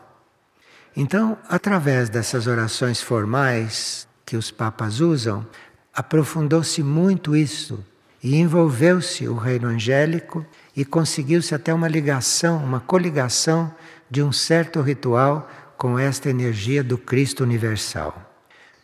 Então, 0.95 1.39
através 1.49 2.07
dessas 2.07 2.45
orações 2.45 3.01
formais 3.01 4.07
que 4.27 4.37
os 4.37 4.51
papas 4.51 4.99
usam, 4.99 5.43
aprofundou-se 5.91 6.83
muito 6.83 7.35
isso 7.35 7.83
e 8.21 8.35
envolveu-se 8.35 9.27
o 9.27 9.35
reino 9.35 9.69
angélico 9.69 10.45
e 10.75 10.85
conseguiu-se 10.85 11.55
até 11.55 11.73
uma 11.73 11.87
ligação, 11.87 12.63
uma 12.63 12.79
coligação 12.79 13.73
de 14.07 14.21
um 14.21 14.31
certo 14.31 14.81
ritual 14.81 15.49
com 15.79 15.97
esta 15.97 16.29
energia 16.29 16.83
do 16.83 16.97
Cristo 16.97 17.41
universal. 17.41 18.13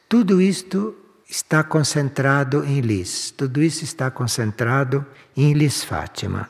Tudo 0.07 0.41
isto 0.41 0.95
está 1.29 1.61
concentrado 1.61 2.63
em 2.63 2.79
Lis, 2.79 3.31
tudo 3.31 3.61
isso 3.61 3.83
está 3.83 4.09
concentrado 4.09 5.05
em 5.35 5.51
Lis 5.51 5.83
Fátima. 5.83 6.49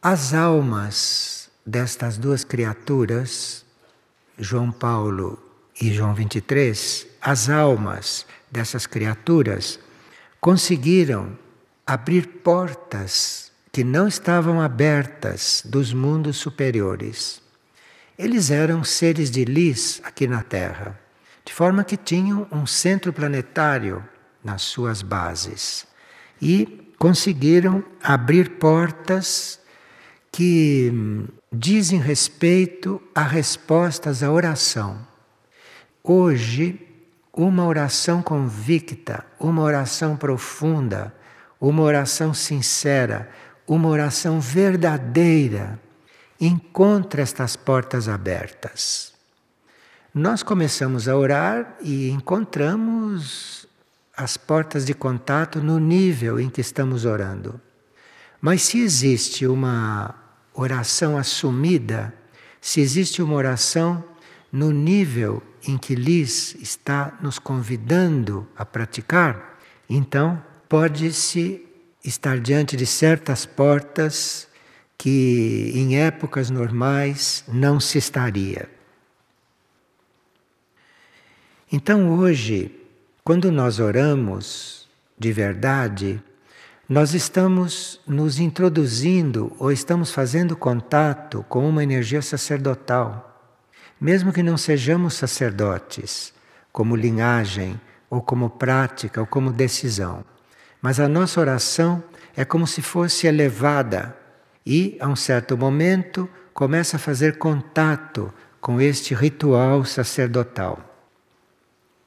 As 0.00 0.32
almas 0.32 1.50
destas 1.66 2.16
duas 2.16 2.44
criaturas, 2.44 3.64
João 4.38 4.70
Paulo 4.70 5.36
e 5.80 5.92
João 5.92 6.14
23, 6.14 7.04
as 7.20 7.50
almas 7.50 8.24
dessas 8.48 8.86
criaturas 8.86 9.80
conseguiram 10.40 11.36
abrir 11.84 12.28
portas 12.44 13.50
que 13.72 13.82
não 13.82 14.06
estavam 14.06 14.60
abertas 14.60 15.64
dos 15.66 15.92
mundos 15.92 16.36
superiores. 16.36 17.47
Eles 18.18 18.50
eram 18.50 18.82
seres 18.82 19.30
de 19.30 19.44
lis 19.44 20.00
aqui 20.02 20.26
na 20.26 20.42
Terra, 20.42 20.98
de 21.44 21.52
forma 21.52 21.84
que 21.84 21.96
tinham 21.96 22.48
um 22.50 22.66
centro 22.66 23.12
planetário 23.12 24.04
nas 24.42 24.62
suas 24.62 25.02
bases 25.02 25.86
e 26.42 26.92
conseguiram 26.98 27.84
abrir 28.02 28.58
portas 28.58 29.60
que 30.32 30.92
dizem 31.52 32.00
respeito 32.00 33.00
a 33.14 33.22
respostas 33.22 34.22
à 34.22 34.32
oração. 34.32 35.06
Hoje, 36.02 36.88
uma 37.32 37.64
oração 37.64 38.20
convicta, 38.20 39.24
uma 39.38 39.62
oração 39.62 40.16
profunda, 40.16 41.14
uma 41.60 41.82
oração 41.82 42.34
sincera, 42.34 43.30
uma 43.64 43.88
oração 43.88 44.40
verdadeira, 44.40 45.78
encontra 46.40 47.22
estas 47.22 47.56
portas 47.56 48.08
abertas. 48.08 49.12
Nós 50.14 50.42
começamos 50.42 51.08
a 51.08 51.16
orar 51.16 51.76
e 51.80 52.10
encontramos 52.10 53.66
as 54.16 54.36
portas 54.36 54.84
de 54.84 54.94
contato 54.94 55.60
no 55.60 55.78
nível 55.78 56.40
em 56.40 56.50
que 56.50 56.60
estamos 56.60 57.04
orando. 57.04 57.60
Mas 58.40 58.62
se 58.62 58.80
existe 58.80 59.46
uma 59.46 60.14
oração 60.54 61.16
assumida, 61.16 62.12
se 62.60 62.80
existe 62.80 63.22
uma 63.22 63.34
oração 63.34 64.02
no 64.50 64.72
nível 64.72 65.42
em 65.66 65.76
que 65.76 65.94
Liz 65.94 66.56
está 66.56 67.16
nos 67.20 67.38
convidando 67.38 68.48
a 68.56 68.64
praticar, 68.64 69.58
então 69.88 70.42
pode-se 70.68 71.64
estar 72.04 72.40
diante 72.40 72.76
de 72.76 72.86
certas 72.86 73.44
portas 73.46 74.47
que 74.98 75.70
em 75.76 75.96
épocas 75.96 76.50
normais 76.50 77.44
não 77.46 77.78
se 77.78 77.98
estaria. 77.98 78.68
Então 81.70 82.18
hoje, 82.18 82.74
quando 83.22 83.52
nós 83.52 83.78
oramos 83.78 84.88
de 85.16 85.32
verdade, 85.32 86.20
nós 86.88 87.14
estamos 87.14 88.00
nos 88.06 88.40
introduzindo 88.40 89.54
ou 89.58 89.70
estamos 89.70 90.10
fazendo 90.10 90.56
contato 90.56 91.44
com 91.48 91.68
uma 91.68 91.82
energia 91.82 92.22
sacerdotal. 92.22 93.24
Mesmo 94.00 94.32
que 94.32 94.42
não 94.42 94.56
sejamos 94.56 95.14
sacerdotes, 95.14 96.32
como 96.72 96.96
linhagem, 96.96 97.80
ou 98.08 98.22
como 98.22 98.48
prática, 98.48 99.20
ou 99.20 99.26
como 99.26 99.52
decisão. 99.52 100.24
Mas 100.80 100.98
a 100.98 101.08
nossa 101.08 101.40
oração 101.40 102.02
é 102.36 102.44
como 102.44 102.66
se 102.66 102.80
fosse 102.80 103.26
elevada 103.26 104.16
e, 104.68 104.98
a 105.00 105.08
um 105.08 105.16
certo 105.16 105.56
momento, 105.56 106.28
começa 106.52 106.96
a 106.96 107.00
fazer 107.00 107.38
contato 107.38 108.30
com 108.60 108.78
este 108.78 109.14
ritual 109.14 109.82
sacerdotal. 109.86 110.78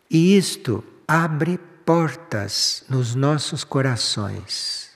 E 0.07 0.37
isto 0.37 0.83
abre 1.07 1.59
portas 1.83 2.83
nos 2.87 3.15
nossos 3.15 3.63
corações. 3.63 4.91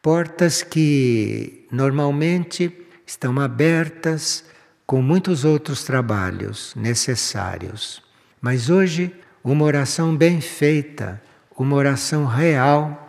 Portas 0.00 0.62
que 0.62 1.66
normalmente 1.70 2.72
estão 3.06 3.38
abertas 3.38 4.42
com 4.86 5.02
muitos 5.02 5.44
outros 5.44 5.84
trabalhos 5.84 6.74
necessários. 6.74 8.02
Mas 8.40 8.70
hoje, 8.70 9.14
uma 9.42 9.66
oração 9.66 10.16
bem 10.16 10.40
feita, 10.40 11.20
uma 11.54 11.76
oração 11.76 12.24
real, 12.24 13.03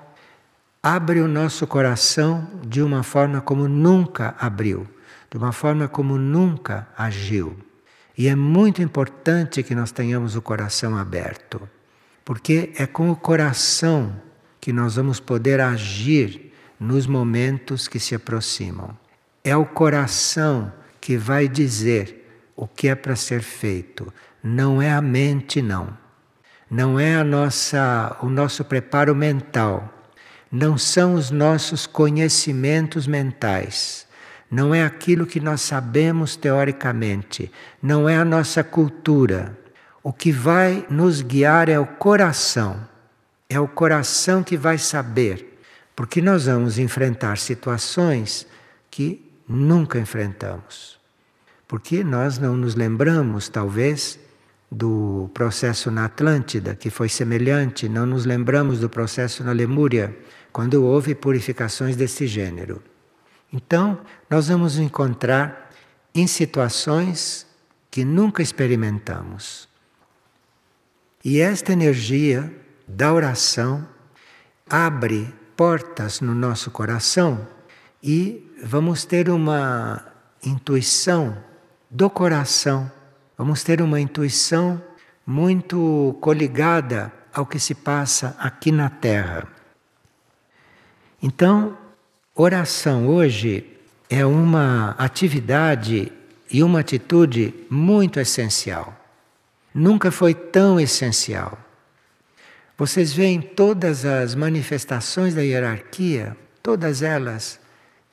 abre 0.86 1.20
o 1.20 1.28
nosso 1.28 1.66
coração 1.66 2.48
de 2.64 2.80
uma 2.80 3.02
forma 3.02 3.42
como 3.42 3.68
nunca 3.68 4.36
abriu, 4.38 4.88
de 5.32 5.36
uma 5.36 5.52
forma 5.52 5.88
como 5.88 6.16
nunca 6.16 6.88
agiu. 6.96 7.58
E 8.16 8.28
é 8.28 8.36
muito 8.36 8.84
importante 8.84 9.64
que 9.64 9.74
nós 9.74 9.92
tenhamos 9.92 10.36
o 10.36 10.44
coração 10.44 10.96
aberto, 10.96 11.68
porque 12.24 12.72
é 12.78 12.86
com 12.86 13.10
o 13.10 13.16
coração 13.16 14.16
que 14.62 14.72
nós 14.72 14.96
vamos 14.96 15.20
poder 15.20 15.60
agir 15.60 16.54
nos 16.80 17.08
momentos 17.08 17.88
que 17.88 18.00
se 18.00 18.14
aproximam. 18.14 18.96
É 19.44 19.58
o 19.58 19.66
coração 19.66 20.72
que 21.02 21.18
vai 21.18 21.48
dizer 21.48 22.52
o 22.56 22.68
que 22.68 22.90
é 22.90 22.94
para 22.94 23.16
ser 23.16 23.42
feito. 23.42 24.14
Não 24.44 24.80
é 24.80 24.92
a 24.92 25.02
mente, 25.02 25.64
não. 25.64 25.98
Não 26.70 27.00
é 27.00 27.16
a 27.16 27.24
nossa, 27.24 28.16
o 28.22 28.30
nosso 28.30 28.64
preparo 28.64 29.16
mental. 29.16 29.95
Não 30.56 30.78
são 30.78 31.16
os 31.16 31.32
nossos 31.32 31.86
conhecimentos 31.86 33.08
mentais. 33.08 34.08
Não 34.50 34.74
é 34.74 34.86
aquilo 34.86 35.26
que 35.26 35.42
nós 35.42 35.60
sabemos 35.60 36.38
teoricamente. 36.38 37.52
Não 37.84 38.08
é 38.08 38.16
a 38.16 38.24
nossa 38.24 38.64
cultura. 38.64 39.60
O 40.02 40.14
que 40.14 40.32
vai 40.32 40.86
nos 40.90 41.22
guiar 41.22 41.68
é 41.68 41.78
o 41.78 41.86
coração. 41.86 42.80
É 43.50 43.60
o 43.60 43.68
coração 43.68 44.42
que 44.42 44.56
vai 44.56 44.78
saber. 44.78 45.60
Porque 45.94 46.22
nós 46.22 46.46
vamos 46.46 46.80
enfrentar 46.80 47.38
situações 47.38 48.48
que 48.90 49.30
nunca 49.46 50.00
enfrentamos. 50.00 50.98
Porque 51.68 52.02
nós 52.02 52.40
não 52.40 52.56
nos 52.56 52.76
lembramos, 52.76 53.50
talvez, 53.50 54.18
do 54.72 55.30
processo 55.34 55.92
na 55.92 56.06
Atlântida, 56.06 56.76
que 56.76 56.90
foi 56.90 57.10
semelhante, 57.10 57.90
não 57.90 58.06
nos 58.06 58.26
lembramos 58.26 58.80
do 58.80 58.90
processo 58.90 59.44
na 59.44 59.52
Lemúria, 59.52 60.16
quando 60.56 60.86
houve 60.86 61.14
purificações 61.14 61.98
desse 61.98 62.26
gênero. 62.26 62.82
Então, 63.52 64.00
nós 64.30 64.48
vamos 64.48 64.78
encontrar 64.78 65.70
em 66.14 66.26
situações 66.28 67.46
que 67.92 68.06
nunca 68.06 68.42
experimentamos. 68.42 69.68
E 71.26 71.42
esta 71.42 71.74
energia 71.74 72.56
da 72.88 73.12
oração 73.12 73.86
abre 74.70 75.28
portas 75.58 76.22
no 76.22 76.34
nosso 76.34 76.72
coração 76.72 77.46
e 78.02 78.50
vamos 78.64 79.04
ter 79.04 79.30
uma 79.30 80.06
intuição 80.42 81.38
do 81.92 82.10
coração, 82.10 82.90
vamos 83.38 83.62
ter 83.62 83.82
uma 83.82 84.00
intuição 84.00 84.82
muito 85.28 86.18
coligada 86.22 87.12
ao 87.34 87.46
que 87.46 87.60
se 87.60 87.76
passa 87.76 88.38
aqui 88.40 88.72
na 88.72 88.90
Terra. 88.90 89.55
Então, 91.22 91.78
oração 92.36 93.08
hoje 93.08 93.66
é 94.10 94.26
uma 94.26 94.92
atividade 94.98 96.12
e 96.52 96.64
uma 96.64 96.80
atitude 96.80 97.54
muito 97.70 98.20
essencial. 98.20 98.96
Nunca 99.74 100.12
foi 100.12 100.34
tão 100.34 100.80
essencial. 100.80 101.58
Vocês 102.78 103.14
veem 103.14 103.42
todas 103.42 104.06
as 104.06 104.36
manifestações 104.36 105.34
da 105.34 105.42
hierarquia, 105.42 106.36
todas 106.62 107.02
elas 107.02 107.60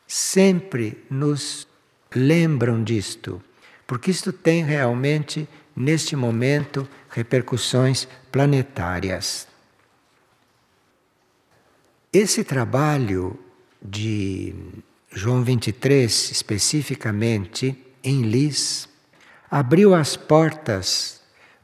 sempre 0.07 1.03
nos 1.11 1.67
lembram 2.15 2.83
disto, 2.83 3.43
porque 3.87 4.11
isto 4.11 4.33
tem 4.33 4.65
realmente, 4.65 5.49
neste 5.75 6.15
momento, 6.15 6.88
repercussões 7.11 8.07
planetárias. 8.31 9.49
Esse 12.12 12.44
trabalho 12.44 13.38
de 13.81 14.55
João 15.11 15.42
23, 15.42 16.31
especificamente 16.31 17.77
em 18.05 18.22
Lis, 18.22 18.88
abriu 19.51 19.94
as 19.94 20.16
portas 20.16 21.20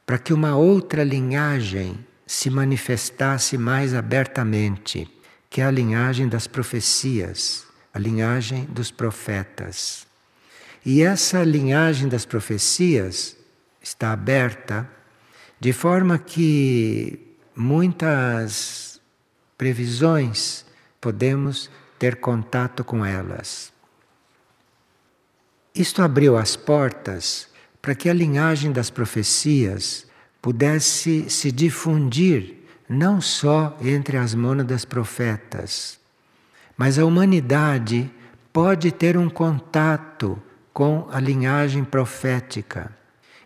para 0.06 0.18
que 0.18 0.32
uma 0.32 0.56
outra 0.56 1.04
linhagem 1.04 1.98
se 2.26 2.48
manifestasse 2.48 3.58
mais 3.58 3.94
abertamente, 3.94 5.08
que 5.50 5.61
é 5.61 5.64
a 5.64 5.70
linhagem 5.70 6.28
das 6.28 6.46
profecias 6.46 7.68
a 7.92 7.98
linhagem 7.98 8.64
dos 8.66 8.90
profetas. 8.90 10.06
E 10.84 11.02
essa 11.02 11.42
linhagem 11.42 12.08
das 12.08 12.24
profecias 12.24 13.37
está 13.82 14.12
aberta 14.12 14.88
de 15.58 15.72
forma 15.72 16.16
que 16.16 17.18
muitas 17.56 18.88
previsões 19.59 20.64
podemos 21.01 21.68
ter 21.99 22.16
contato 22.16 22.85
com 22.85 23.05
elas. 23.05 23.73
Isto 25.75 26.01
abriu 26.01 26.37
as 26.37 26.57
portas 26.57 27.49
para 27.83 27.94
que 27.94 28.09
a 28.09 28.14
linhagem 28.14 28.73
das 28.73 28.88
profecias 28.88 30.07
pudesse 30.40 31.29
se 31.29 31.51
difundir 31.51 32.55
não 32.88 33.21
só 33.21 33.77
entre 33.83 34.16
as 34.16 34.35
mônadas 34.35 34.85
profetas, 34.85 35.99
mas 36.77 36.99
a 36.99 37.05
humanidade 37.05 38.11
pode 38.53 38.90
ter 38.92 39.16
um 39.16 39.29
contato 39.29 40.40
com 40.73 41.09
a 41.11 41.21
linhagem 41.21 41.85
profética 41.85 42.90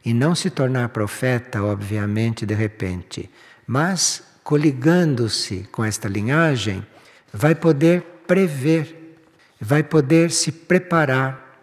e 0.04 0.12
não 0.12 0.34
se 0.34 0.50
tornar 0.50 0.90
profeta, 0.90 1.62
obviamente, 1.62 2.44
de 2.44 2.54
repente, 2.54 3.30
mas 3.66 4.31
coligando-se 4.42 5.68
com 5.70 5.84
esta 5.84 6.08
linhagem, 6.08 6.86
vai 7.32 7.54
poder 7.54 8.02
prever, 8.26 9.18
vai 9.60 9.82
poder 9.82 10.30
se 10.30 10.50
preparar, 10.52 11.60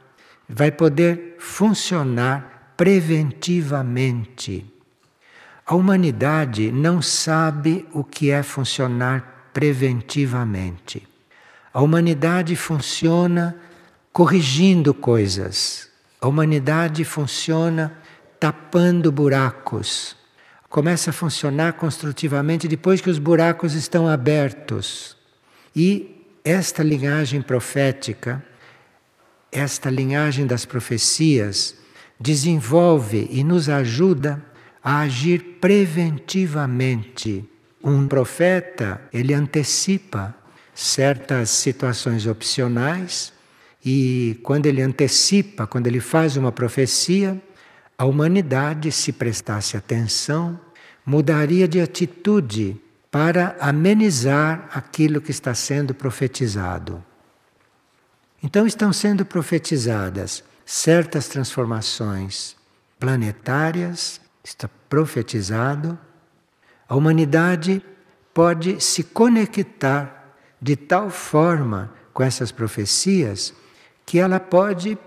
vai 0.48 0.72
poder 0.72 1.36
funcionar 1.40 2.74
preventivamente. 2.76 4.66
A 5.66 5.76
humanidade 5.76 6.72
não 6.72 7.02
sabe 7.02 7.88
o 7.94 8.04
que 8.04 8.32
é 8.32 8.42
funcionar 8.42 9.50
preventivamente. 9.54 11.08
A 11.72 11.82
humanidade 11.82 12.56
funciona 12.56 13.56
corrigindo 14.12 14.94
coisas. 14.94 15.90
A 16.20 16.28
humanidade 16.28 17.06
funciona 17.06 17.94
tapando 18.40 19.12
buracos. 19.12 20.19
Começa 20.70 21.10
a 21.10 21.14
funcionar 21.14 21.74
construtivamente 21.74 22.68
depois 22.68 23.02
que 23.02 23.10
os 23.10 23.18
buracos 23.18 23.74
estão 23.74 24.08
abertos. 24.08 25.18
E 25.76 26.24
esta 26.46 26.84
linhagem 26.84 27.42
profética, 27.42 28.44
esta 29.52 29.90
linhagem 29.90 30.46
das 30.46 30.66
profecias, 30.66 31.76
desenvolve 32.20 33.28
e 33.32 33.44
nos 33.44 33.68
ajuda 33.68 34.46
a 34.84 35.00
agir 35.00 35.58
preventivamente. 35.60 37.44
Um 37.84 38.08
profeta, 38.08 39.02
ele 39.12 39.34
antecipa 39.34 40.36
certas 40.74 41.50
situações 41.50 42.28
opcionais 42.28 43.34
E 43.84 44.40
quando 44.44 44.66
ele 44.66 44.82
antecipa, 44.82 45.66
quando 45.66 45.88
ele 45.88 46.00
faz 46.00 46.36
uma 46.36 46.52
profecia, 46.52 47.42
a 48.00 48.06
humanidade, 48.06 48.94
se 48.94 49.12
prestasse 49.12 49.76
atenção, 49.76 50.58
mudaria 51.06 51.68
de 51.68 51.82
atitude 51.82 52.82
para 53.12 53.58
amenizar 53.60 54.70
aquilo 54.74 55.20
que 55.20 55.32
está 55.32 55.54
sendo 55.54 55.94
profetizado. 55.94 57.04
Então 58.42 58.66
estão 58.66 58.94
sendo 58.94 59.26
profetizadas 59.26 60.46
certas 60.66 61.28
transformações 61.28 62.56
planetárias, 62.98 64.22
está 64.46 64.70
profetizado. 64.88 66.00
A 66.88 66.96
humanidade 66.96 67.84
pode 68.34 68.80
se 68.80 69.04
conectar 69.04 70.38
de 70.62 70.78
tal 70.78 71.10
forma 71.10 71.94
com 72.14 72.24
essas 72.24 72.50
profecias 72.50 73.54
que 74.06 74.20
ela 74.20 74.40
pode 74.40 74.98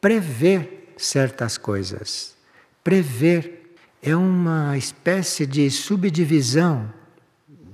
prever 0.00 0.94
certas 0.96 1.56
coisas. 1.56 2.39
Prever 2.82 3.74
é 4.02 4.16
uma 4.16 4.76
espécie 4.76 5.46
de 5.46 5.70
subdivisão 5.70 6.90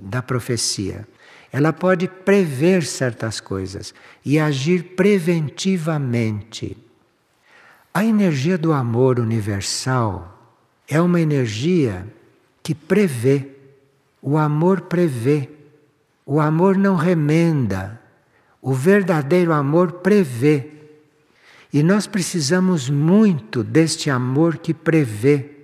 da 0.01 0.21
profecia. 0.21 1.07
Ela 1.51 1.71
pode 1.71 2.07
prever 2.07 2.83
certas 2.83 3.39
coisas 3.39 3.93
e 4.23 4.37
agir 4.37 4.95
preventivamente. 4.95 6.77
A 7.93 8.03
energia 8.05 8.57
do 8.57 8.73
amor 8.73 9.19
universal 9.19 10.53
é 10.87 11.01
uma 11.01 11.19
energia 11.19 12.05
que 12.61 12.75
prevê. 12.75 13.47
O 14.21 14.37
amor 14.37 14.81
prevê. 14.81 15.49
O 16.25 16.39
amor 16.39 16.77
não 16.77 16.95
remenda. 16.95 17.99
O 18.61 18.73
verdadeiro 18.73 19.53
amor 19.53 19.93
prevê. 19.93 20.76
E 21.71 21.83
nós 21.83 22.07
precisamos 22.07 22.89
muito 22.89 23.63
deste 23.63 24.09
amor 24.09 24.57
que 24.57 24.73
prevê 24.73 25.57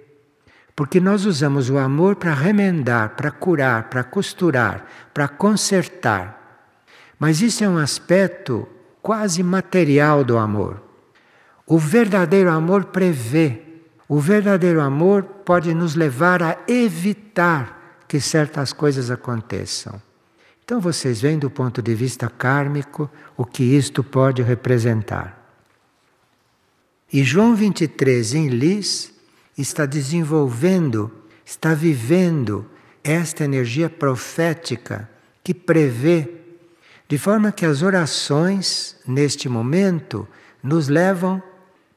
porque 0.75 0.99
nós 0.99 1.25
usamos 1.25 1.69
o 1.69 1.77
amor 1.77 2.15
para 2.15 2.33
remendar, 2.33 3.15
para 3.15 3.29
curar, 3.29 3.89
para 3.89 4.03
costurar, 4.03 4.85
para 5.13 5.27
consertar. 5.27 6.81
Mas 7.19 7.41
isso 7.41 7.63
é 7.63 7.69
um 7.69 7.77
aspecto 7.77 8.67
quase 9.01 9.43
material 9.43 10.23
do 10.23 10.37
amor. 10.37 10.81
O 11.67 11.77
verdadeiro 11.77 12.49
amor 12.49 12.85
prevê. 12.85 13.61
O 14.09 14.19
verdadeiro 14.19 14.81
amor 14.81 15.23
pode 15.23 15.73
nos 15.73 15.95
levar 15.95 16.41
a 16.41 16.57
evitar 16.67 18.03
que 18.07 18.19
certas 18.19 18.73
coisas 18.73 19.11
aconteçam. 19.11 20.01
Então 20.65 20.79
vocês 20.79 21.21
veem 21.21 21.37
do 21.37 21.49
ponto 21.49 21.81
de 21.81 21.93
vista 21.93 22.29
kármico 22.29 23.09
o 23.37 23.45
que 23.45 23.63
isto 23.63 24.03
pode 24.03 24.41
representar. 24.41 25.42
E 27.13 27.23
João 27.23 27.55
23 27.55 28.33
em 28.33 28.47
Lis 28.47 29.13
está 29.55 29.85
desenvolvendo, 29.85 31.11
está 31.45 31.75
vivendo 31.75 32.65
esta 33.03 33.43
energia 33.43 33.87
profética 33.87 35.07
que 35.43 35.53
prevê, 35.53 36.27
de 37.07 37.19
forma 37.19 37.51
que 37.51 37.67
as 37.67 37.83
orações, 37.83 38.95
neste 39.05 39.47
momento, 39.47 40.27
nos 40.63 40.87
levam 40.87 41.41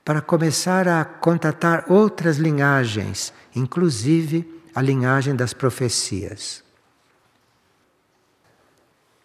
para 0.04 0.20
começar 0.20 0.86
a 0.86 1.02
contatar 1.02 1.86
outras 1.88 2.36
linhagens, 2.36 3.32
inclusive 3.54 4.62
a 4.74 4.82
linhagem 4.82 5.34
das 5.34 5.54
profecias. 5.54 6.62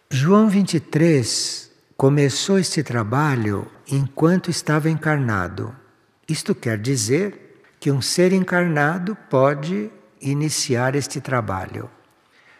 João 0.08 0.48
23 0.48 1.70
começou 1.98 2.58
este 2.58 2.82
trabalho 2.82 3.70
enquanto 3.86 4.50
estava 4.50 4.88
encarnado. 4.88 5.81
Isto 6.28 6.54
quer 6.54 6.78
dizer 6.78 7.64
que 7.80 7.90
um 7.90 8.00
ser 8.00 8.32
encarnado 8.32 9.16
pode 9.28 9.90
iniciar 10.20 10.94
este 10.94 11.20
trabalho. 11.20 11.90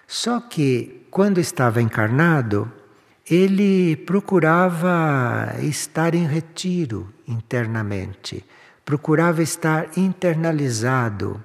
Só 0.06 0.40
que, 0.40 1.06
quando 1.10 1.38
estava 1.38 1.80
encarnado, 1.80 2.70
ele 3.30 3.96
procurava 3.96 5.54
estar 5.60 6.14
em 6.14 6.26
retiro 6.26 7.12
internamente, 7.26 8.44
procurava 8.84 9.42
estar 9.42 9.96
internalizado. 9.96 11.42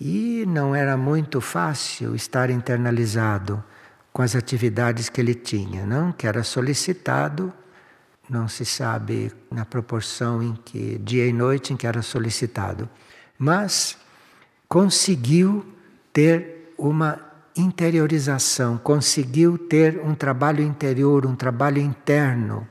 E 0.00 0.44
não 0.48 0.74
era 0.74 0.96
muito 0.96 1.40
fácil 1.40 2.14
estar 2.14 2.50
internalizado 2.50 3.62
com 4.12 4.22
as 4.22 4.34
atividades 4.34 5.08
que 5.08 5.20
ele 5.20 5.34
tinha, 5.34 5.84
não? 5.84 6.10
Que 6.10 6.26
era 6.26 6.42
solicitado 6.42 7.52
não 8.28 8.48
se 8.48 8.64
sabe 8.64 9.32
na 9.50 9.64
proporção 9.64 10.42
em 10.42 10.54
que, 10.64 10.98
dia 10.98 11.26
e 11.26 11.32
noite, 11.32 11.72
em 11.72 11.76
que 11.76 11.86
era 11.86 12.02
solicitado. 12.02 12.88
Mas 13.38 13.98
conseguiu 14.68 15.64
ter 16.12 16.72
uma 16.78 17.20
interiorização, 17.56 18.78
conseguiu 18.78 19.56
ter 19.56 20.00
um 20.00 20.14
trabalho 20.14 20.62
interior, 20.62 21.26
um 21.26 21.36
trabalho 21.36 21.78
interno. 21.78 22.66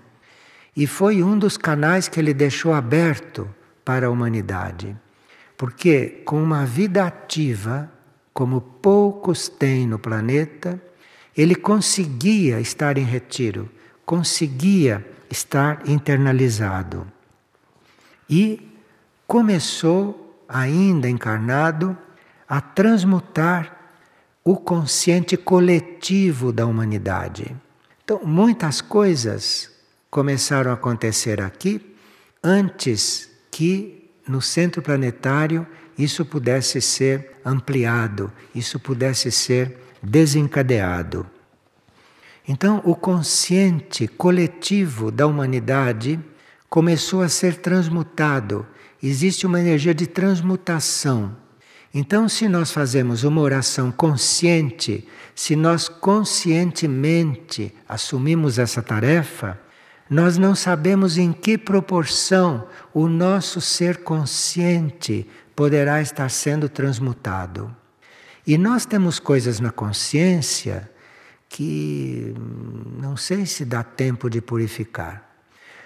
E 0.75 0.87
foi 0.87 1.21
um 1.23 1.37
dos 1.37 1.55
canais 1.55 2.07
que 2.07 2.19
ele 2.19 2.33
deixou 2.33 2.73
aberto 2.73 3.47
para 3.85 4.07
a 4.07 4.09
humanidade. 4.09 4.95
Porque 5.55 6.23
com 6.25 6.41
uma 6.41 6.65
vida 6.65 7.05
ativa, 7.05 7.89
como 8.33 8.59
poucos 8.59 9.47
têm 9.47 9.87
no 9.87 9.99
planeta, 9.99 10.81
ele 11.37 11.55
conseguia 11.55 12.59
estar 12.59 12.97
em 12.97 13.03
retiro, 13.03 13.69
conseguia 14.05 15.05
estar 15.33 15.89
internalizado. 15.89 17.07
E 18.29 18.71
começou, 19.27 20.45
ainda 20.47 21.09
encarnado, 21.09 21.97
a 22.47 22.61
transmutar 22.61 23.75
o 24.43 24.55
consciente 24.55 25.35
coletivo 25.35 26.51
da 26.51 26.65
humanidade. 26.67 27.55
Então, 28.03 28.21
muitas 28.23 28.79
coisas 28.79 29.71
começaram 30.09 30.69
a 30.69 30.75
acontecer 30.75 31.41
aqui 31.41 31.95
antes 32.43 33.29
que 33.49 34.11
no 34.27 34.41
centro 34.41 34.81
planetário 34.81 35.65
isso 35.97 36.23
pudesse 36.25 36.79
ser 36.79 37.37
ampliado, 37.43 38.31
isso 38.53 38.79
pudesse 38.79 39.31
ser 39.31 39.77
desencadeado. 40.01 41.25
Então, 42.47 42.81
o 42.83 42.95
consciente 42.95 44.07
coletivo 44.07 45.11
da 45.11 45.25
humanidade 45.25 46.19
começou 46.69 47.21
a 47.21 47.29
ser 47.29 47.57
transmutado. 47.57 48.65
Existe 49.01 49.45
uma 49.45 49.59
energia 49.59 49.93
de 49.93 50.07
transmutação. 50.07 51.35
Então, 51.93 52.27
se 52.27 52.49
nós 52.49 52.71
fazemos 52.71 53.23
uma 53.23 53.39
oração 53.39 53.91
consciente, 53.91 55.07
se 55.35 55.55
nós 55.55 55.87
conscientemente 55.87 57.73
assumimos 57.87 58.57
essa 58.57 58.81
tarefa, 58.81 59.59
nós 60.09 60.37
não 60.37 60.53
sabemos 60.53 61.17
em 61.17 61.31
que 61.31 61.57
proporção 61.57 62.67
o 62.93 63.07
nosso 63.07 63.61
ser 63.61 64.03
consciente 64.03 65.27
poderá 65.55 66.01
estar 66.01 66.29
sendo 66.29 66.67
transmutado. 66.67 67.73
E 68.45 68.57
nós 68.57 68.85
temos 68.85 69.19
coisas 69.19 69.59
na 69.59 69.71
consciência 69.71 70.89
que 71.53 72.33
não 72.99 73.15
sei 73.15 73.45
se 73.45 73.63
dá 73.63 73.83
tempo 73.83 74.27
de 74.27 74.41
purificar. 74.41 75.29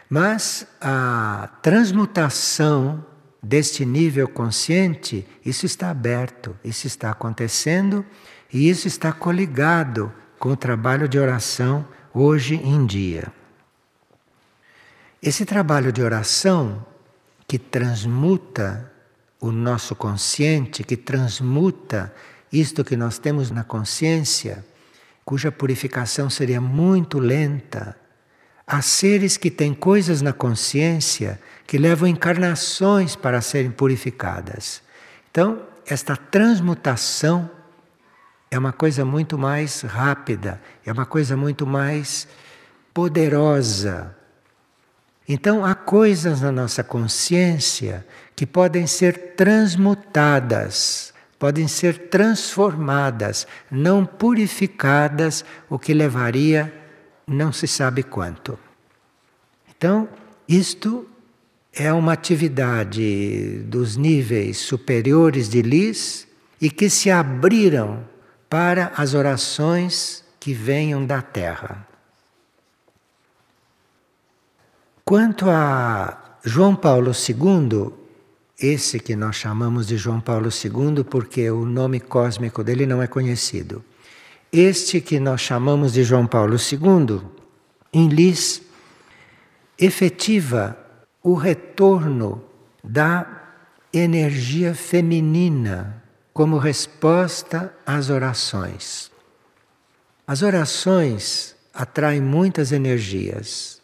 Mas 0.10 0.66
a 0.80 1.50
transmutação 1.62 3.06
deste 3.44 3.86
nível 3.86 4.30
consciente, 4.30 5.28
isso 5.46 5.66
está 5.66 5.90
aberto, 5.90 6.56
isso 6.64 6.88
está 6.88 7.12
acontecendo 7.12 8.06
e 8.52 8.70
isso 8.70 8.88
está 8.88 9.12
coligado 9.12 10.10
com 10.40 10.54
o 10.54 10.56
trabalho 10.56 11.06
de 11.06 11.20
oração 11.20 11.86
hoje 12.14 12.56
em 12.56 12.86
dia. 12.86 13.28
Esse 15.22 15.46
trabalho 15.46 15.92
de 15.92 16.02
oração 16.02 16.86
que 17.46 17.60
transmuta 17.60 18.90
o 19.38 19.52
nosso 19.52 19.98
consciente, 19.98 20.82
que 20.82 20.96
transmuta 20.96 22.14
isto 22.54 22.86
que 22.86 22.96
nós 22.96 23.18
temos 23.20 23.52
na 23.52 23.66
consciência, 23.66 24.64
cuja 25.28 25.52
purificação 25.52 26.30
seria 26.30 26.62
muito 26.62 27.20
lenta. 27.20 27.98
Há 28.66 28.82
seres 28.82 29.36
que 29.36 29.52
têm 29.52 29.74
coisas 29.74 30.22
na 30.22 30.32
consciência 30.32 31.38
que 31.68 31.78
levam 31.78 32.08
encarnações 32.08 33.14
para 33.14 33.42
serem 33.42 33.70
purificadas. 33.70 34.82
Então, 35.30 35.64
esta 35.86 36.16
transmutação 36.16 37.52
é 38.50 38.58
uma 38.58 38.72
coisa 38.72 39.04
muito 39.04 39.38
mais 39.38 39.82
rápida, 39.82 40.62
é 40.86 40.94
uma 40.94 41.06
coisa 41.06 41.36
muito 41.36 41.68
mais 41.68 42.26
poderosa. 42.94 44.16
Então, 45.28 45.66
há 45.66 45.76
coisas 45.76 46.40
na 46.40 46.54
nossa 46.54 46.86
consciência 46.86 48.08
que 48.34 48.46
podem 48.46 48.88
ser 48.88 49.36
transmutadas 49.36 51.14
podem 51.40 51.68
ser 51.68 52.10
transformadas, 52.10 53.48
não 53.70 54.06
purificadas, 54.06 55.46
o 55.70 55.78
que 55.78 55.94
levaria 55.94 56.74
não 57.28 57.52
se 57.52 57.68
sabe 57.68 58.04
quanto. 58.04 58.58
Então, 59.70 60.08
Isto 60.48 61.06
é 61.74 61.92
uma 61.92 62.14
atividade 62.14 63.60
dos 63.66 63.98
níveis 63.98 64.58
superiores 64.58 65.50
de 65.50 65.62
Lis 65.62 66.26
e 66.62 66.70
que 66.70 66.90
se 66.90 67.12
abriram 67.12 68.08
para 68.50 68.94
as 68.96 69.14
orações 69.14 70.24
que 70.40 70.54
venham 70.54 71.06
da 71.06 71.22
Terra. 71.22 71.86
Quanto 75.04 75.50
a 75.50 76.38
João 76.46 76.74
Paulo 76.74 77.12
II, 77.12 77.94
esse 78.60 79.00
que 79.00 79.16
nós 79.16 79.36
chamamos 79.36 79.88
de 79.88 79.98
João 79.98 80.20
Paulo 80.20 80.50
II 80.50 81.04
porque 81.04 81.50
o 81.52 81.66
nome 81.66 82.00
cósmico 82.00 82.64
dele 82.64 82.86
não 82.86 83.02
é 83.02 83.08
conhecido. 83.08 83.84
Este 84.52 85.00
que 85.00 85.20
nós 85.20 85.42
chamamos 85.42 85.94
de 85.94 86.04
João 86.04 86.26
Paulo 86.26 86.56
II, 86.56 87.22
em 87.94 88.08
Lis, 88.08 88.62
efetiva 89.78 90.78
o 91.22 91.36
retorno 91.36 92.44
da 92.84 93.44
energia 93.94 94.74
feminina 94.74 96.04
como 96.34 96.58
resposta 96.58 97.74
às 97.86 98.10
orações. 98.10 99.12
As 100.26 100.42
orações 100.42 101.56
atraem 101.74 102.22
muitas 102.22 102.72
energias, 102.72 103.82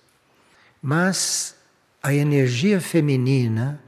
mas 0.81 1.55
a 2.01 2.13
energia 2.13 2.81
feminina, 2.81 3.82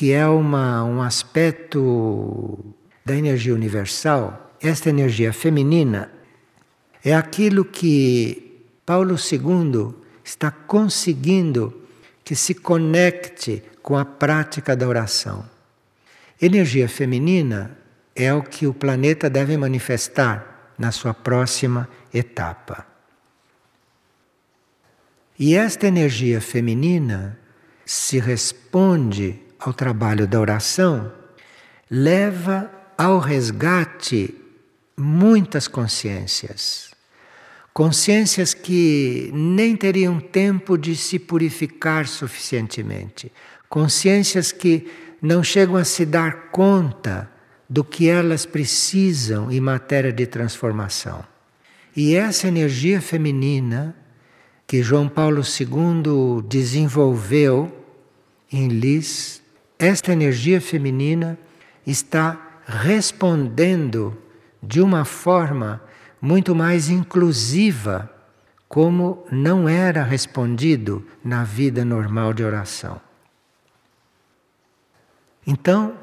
que 0.00 0.12
é 0.12 0.26
uma, 0.26 0.82
um 0.82 1.02
aspecto 1.02 2.58
da 3.04 3.14
energia 3.14 3.54
universal, 3.54 4.56
esta 4.58 4.88
energia 4.88 5.30
feminina 5.30 6.10
é 7.04 7.14
aquilo 7.14 7.66
que 7.66 8.64
Paulo 8.86 9.16
II 9.16 9.94
está 10.24 10.50
conseguindo 10.50 11.82
que 12.24 12.34
se 12.34 12.54
conecte 12.54 13.62
com 13.82 13.94
a 13.98 14.06
prática 14.06 14.74
da 14.74 14.88
oração. 14.88 15.44
Energia 16.40 16.88
feminina 16.88 17.76
é 18.16 18.32
o 18.32 18.42
que 18.42 18.66
o 18.66 18.72
planeta 18.72 19.28
deve 19.28 19.54
manifestar 19.58 20.72
na 20.78 20.90
sua 20.92 21.12
próxima 21.12 21.86
etapa. 22.10 22.86
E 25.38 25.54
esta 25.54 25.86
energia 25.86 26.40
feminina 26.40 27.38
se 27.84 28.18
responde 28.18 29.49
ao 29.60 29.72
trabalho 29.72 30.26
da 30.26 30.40
oração, 30.40 31.12
leva 31.90 32.70
ao 32.96 33.18
resgate 33.18 34.34
muitas 34.96 35.68
consciências. 35.68 36.90
Consciências 37.72 38.52
que 38.52 39.30
nem 39.32 39.76
teriam 39.76 40.18
tempo 40.18 40.76
de 40.76 40.96
se 40.96 41.18
purificar 41.18 42.06
suficientemente. 42.06 43.30
Consciências 43.68 44.50
que 44.50 44.86
não 45.22 45.42
chegam 45.42 45.76
a 45.76 45.84
se 45.84 46.04
dar 46.04 46.50
conta 46.50 47.30
do 47.68 47.84
que 47.84 48.08
elas 48.08 48.44
precisam 48.44 49.50
em 49.50 49.60
matéria 49.60 50.12
de 50.12 50.26
transformação. 50.26 51.24
E 51.94 52.16
essa 52.16 52.48
energia 52.48 53.00
feminina 53.00 53.94
que 54.66 54.82
João 54.82 55.08
Paulo 55.08 55.42
II 55.42 56.42
desenvolveu 56.48 57.76
em 58.52 58.68
Lis, 58.68 59.39
esta 59.80 60.12
energia 60.12 60.60
feminina 60.60 61.38
está 61.86 62.60
respondendo 62.66 64.16
de 64.62 64.82
uma 64.82 65.06
forma 65.06 65.82
muito 66.20 66.54
mais 66.54 66.90
inclusiva, 66.90 68.14
como 68.68 69.24
não 69.32 69.66
era 69.66 70.04
respondido 70.04 71.04
na 71.24 71.44
vida 71.44 71.82
normal 71.82 72.34
de 72.34 72.44
oração. 72.44 73.00
Então, 75.46 75.96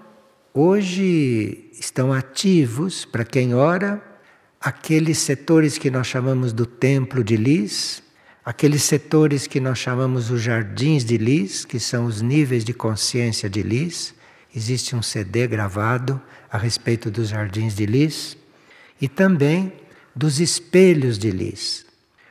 hoje 0.52 1.70
estão 1.72 2.12
ativos, 2.12 3.06
para 3.06 3.24
quem 3.24 3.54
ora, 3.54 4.04
aqueles 4.60 5.20
setores 5.20 5.78
que 5.78 5.92
nós 5.92 6.08
chamamos 6.08 6.52
do 6.52 6.66
Templo 6.66 7.24
de 7.24 7.38
Lis, 7.38 8.02
aqueles 8.48 8.84
setores 8.84 9.46
que 9.46 9.60
nós 9.60 9.78
chamamos 9.78 10.32
os 10.32 10.42
Jardins 10.42 11.04
de 11.04 11.18
Lis, 11.18 11.66
que 11.66 11.82
são 11.82 12.06
os 12.06 12.22
níveis 12.22 12.64
de 12.64 12.74
consciência 12.74 13.50
de 13.50 13.62
Lis. 13.62 14.16
Existe 14.56 14.96
um 14.96 15.02
CD 15.02 15.46
gravado 15.48 16.22
a 16.50 16.58
respeito 16.58 17.12
dos 17.12 17.28
Jardins 17.28 17.76
de 17.76 17.86
Lis. 17.86 18.38
E 19.02 19.10
também 19.10 19.74
dos 20.16 20.40
espelhos 20.40 21.18
de 21.18 21.30
Lis. 21.30 21.86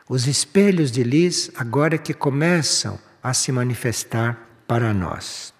Os 0.08 0.26
espelhos 0.26 0.90
de 0.90 1.02
Lis 1.02 1.50
agora 1.54 1.98
que 1.98 2.14
começam 2.14 2.98
a 3.22 3.34
se 3.34 3.52
manifestar 3.52 4.40
para 4.66 4.94
nós. 4.94 5.52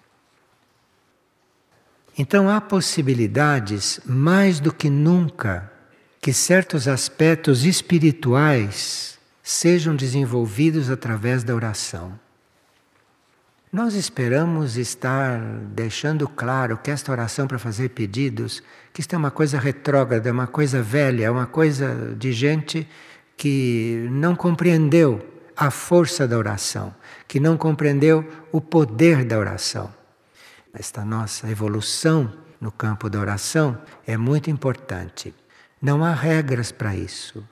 Então 2.17 2.49
há 2.49 2.59
possibilidades 2.59 3.99
mais 4.03 4.59
do 4.59 4.73
que 4.73 4.89
nunca 4.89 5.71
que 6.19 6.33
certos 6.33 6.87
aspectos 6.87 7.63
espirituais 7.63 9.16
sejam 9.47 9.95
desenvolvidos 9.95 10.89
através 10.89 11.41
da 11.41 11.55
oração. 11.55 12.19
Nós 13.71 13.93
esperamos 13.93 14.75
estar 14.75 15.39
deixando 15.73 16.27
claro 16.27 16.77
que 16.77 16.91
esta 16.91 17.13
oração 17.13 17.47
para 17.47 17.57
fazer 17.57 17.91
pedidos, 17.91 18.61
que 18.91 18.99
isto 18.99 19.13
é 19.13 19.17
uma 19.17 19.31
coisa 19.31 19.57
retrógrada, 19.57 20.27
é 20.27 20.31
uma 20.33 20.47
coisa 20.47 20.81
velha, 20.81 21.23
é 21.23 21.31
uma 21.31 21.45
coisa 21.45 22.13
de 22.19 22.33
gente 22.33 22.85
que 23.37 24.05
não 24.11 24.35
compreendeu 24.35 25.25
a 25.55 25.71
força 25.71 26.27
da 26.27 26.37
oração, 26.37 26.93
que 27.25 27.39
não 27.39 27.55
compreendeu 27.55 28.29
o 28.51 28.59
poder 28.59 29.23
da 29.23 29.39
oração. 29.39 29.93
Esta 30.73 31.05
nossa 31.05 31.49
evolução 31.49 32.33
no 32.59 32.69
campo 32.69 33.09
da 33.09 33.17
oração 33.17 33.81
é 34.05 34.17
muito 34.17 34.49
importante. 34.49 35.33
Não 35.81 36.03
há 36.03 36.13
regras 36.13 36.69
para 36.69 36.93
isso. 36.93 37.47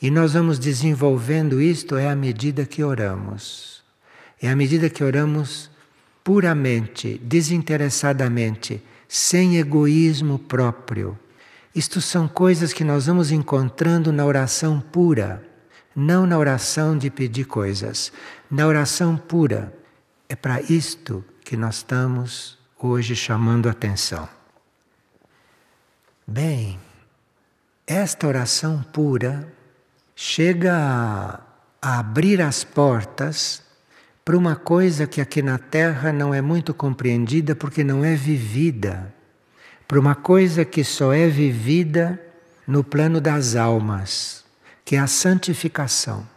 E 0.00 0.10
nós 0.10 0.32
vamos 0.32 0.58
desenvolvendo 0.58 1.60
isto 1.60 1.96
é 1.96 2.08
à 2.08 2.14
medida 2.14 2.64
que 2.64 2.84
oramos. 2.84 3.82
É 4.40 4.48
à 4.48 4.54
medida 4.54 4.88
que 4.88 5.02
oramos 5.02 5.68
puramente, 6.22 7.20
desinteressadamente, 7.24 8.82
sem 9.08 9.58
egoísmo 9.58 10.38
próprio. 10.38 11.18
Isto 11.74 12.00
são 12.00 12.28
coisas 12.28 12.72
que 12.72 12.84
nós 12.84 13.06
vamos 13.06 13.32
encontrando 13.32 14.12
na 14.12 14.24
oração 14.24 14.80
pura, 14.80 15.42
não 15.96 16.26
na 16.26 16.38
oração 16.38 16.96
de 16.96 17.10
pedir 17.10 17.46
coisas. 17.46 18.12
Na 18.48 18.66
oração 18.66 19.16
pura. 19.16 19.74
É 20.28 20.36
para 20.36 20.60
isto 20.60 21.24
que 21.42 21.56
nós 21.56 21.76
estamos 21.76 22.58
hoje 22.78 23.16
chamando 23.16 23.68
atenção. 23.68 24.28
Bem, 26.26 26.78
esta 27.86 28.26
oração 28.26 28.82
pura 28.92 29.57
chega 30.20 30.74
a, 30.76 31.40
a 31.80 32.00
abrir 32.00 32.42
as 32.42 32.64
portas 32.64 33.62
para 34.24 34.36
uma 34.36 34.56
coisa 34.56 35.06
que 35.06 35.20
aqui 35.20 35.40
na 35.40 35.58
Terra 35.58 36.12
não 36.12 36.34
é 36.34 36.42
muito 36.42 36.74
compreendida 36.74 37.54
porque 37.54 37.84
não 37.84 38.04
é 38.04 38.16
vivida, 38.16 39.14
para 39.86 40.00
uma 40.00 40.16
coisa 40.16 40.64
que 40.64 40.82
só 40.82 41.12
é 41.12 41.28
vivida 41.28 42.20
no 42.66 42.82
plano 42.82 43.20
das 43.20 43.54
almas, 43.54 44.44
que 44.84 44.96
é 44.96 44.98
a 44.98 45.06
santificação. 45.06 46.28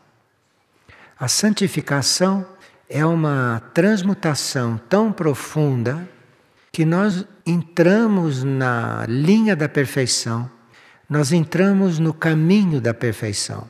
A 1.20 1.28
santificação 1.28 2.46
é 2.88 3.04
uma 3.04 3.64
transmutação 3.74 4.80
tão 4.88 5.12
profunda 5.12 6.08
que 6.72 6.86
nós 6.86 7.26
entramos 7.48 8.44
na 8.44 9.08
linha 9.08 9.56
da 9.56 9.68
perfeição, 9.68 10.48
nós 11.12 11.34
entramos 11.34 12.00
no 12.00 12.14
caminho 12.14 12.80
da 12.80 12.94
perfeição. 12.94 13.70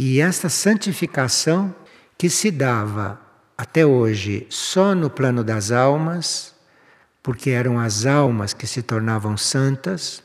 E 0.00 0.20
esta 0.20 0.48
santificação 0.48 1.74
que 2.16 2.30
se 2.30 2.52
dava 2.52 3.20
até 3.56 3.84
hoje 3.84 4.46
só 4.48 4.94
no 4.94 5.10
plano 5.10 5.42
das 5.42 5.72
almas, 5.72 6.54
porque 7.20 7.50
eram 7.50 7.80
as 7.80 8.06
almas 8.06 8.54
que 8.54 8.64
se 8.64 8.80
tornavam 8.80 9.36
santas, 9.36 10.22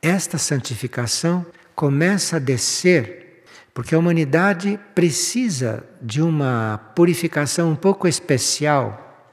esta 0.00 0.38
santificação 0.38 1.44
começa 1.74 2.36
a 2.36 2.38
descer, 2.38 3.42
porque 3.74 3.96
a 3.96 3.98
humanidade 3.98 4.78
precisa 4.94 5.82
de 6.00 6.22
uma 6.22 6.78
purificação 6.94 7.72
um 7.72 7.76
pouco 7.76 8.06
especial. 8.06 9.28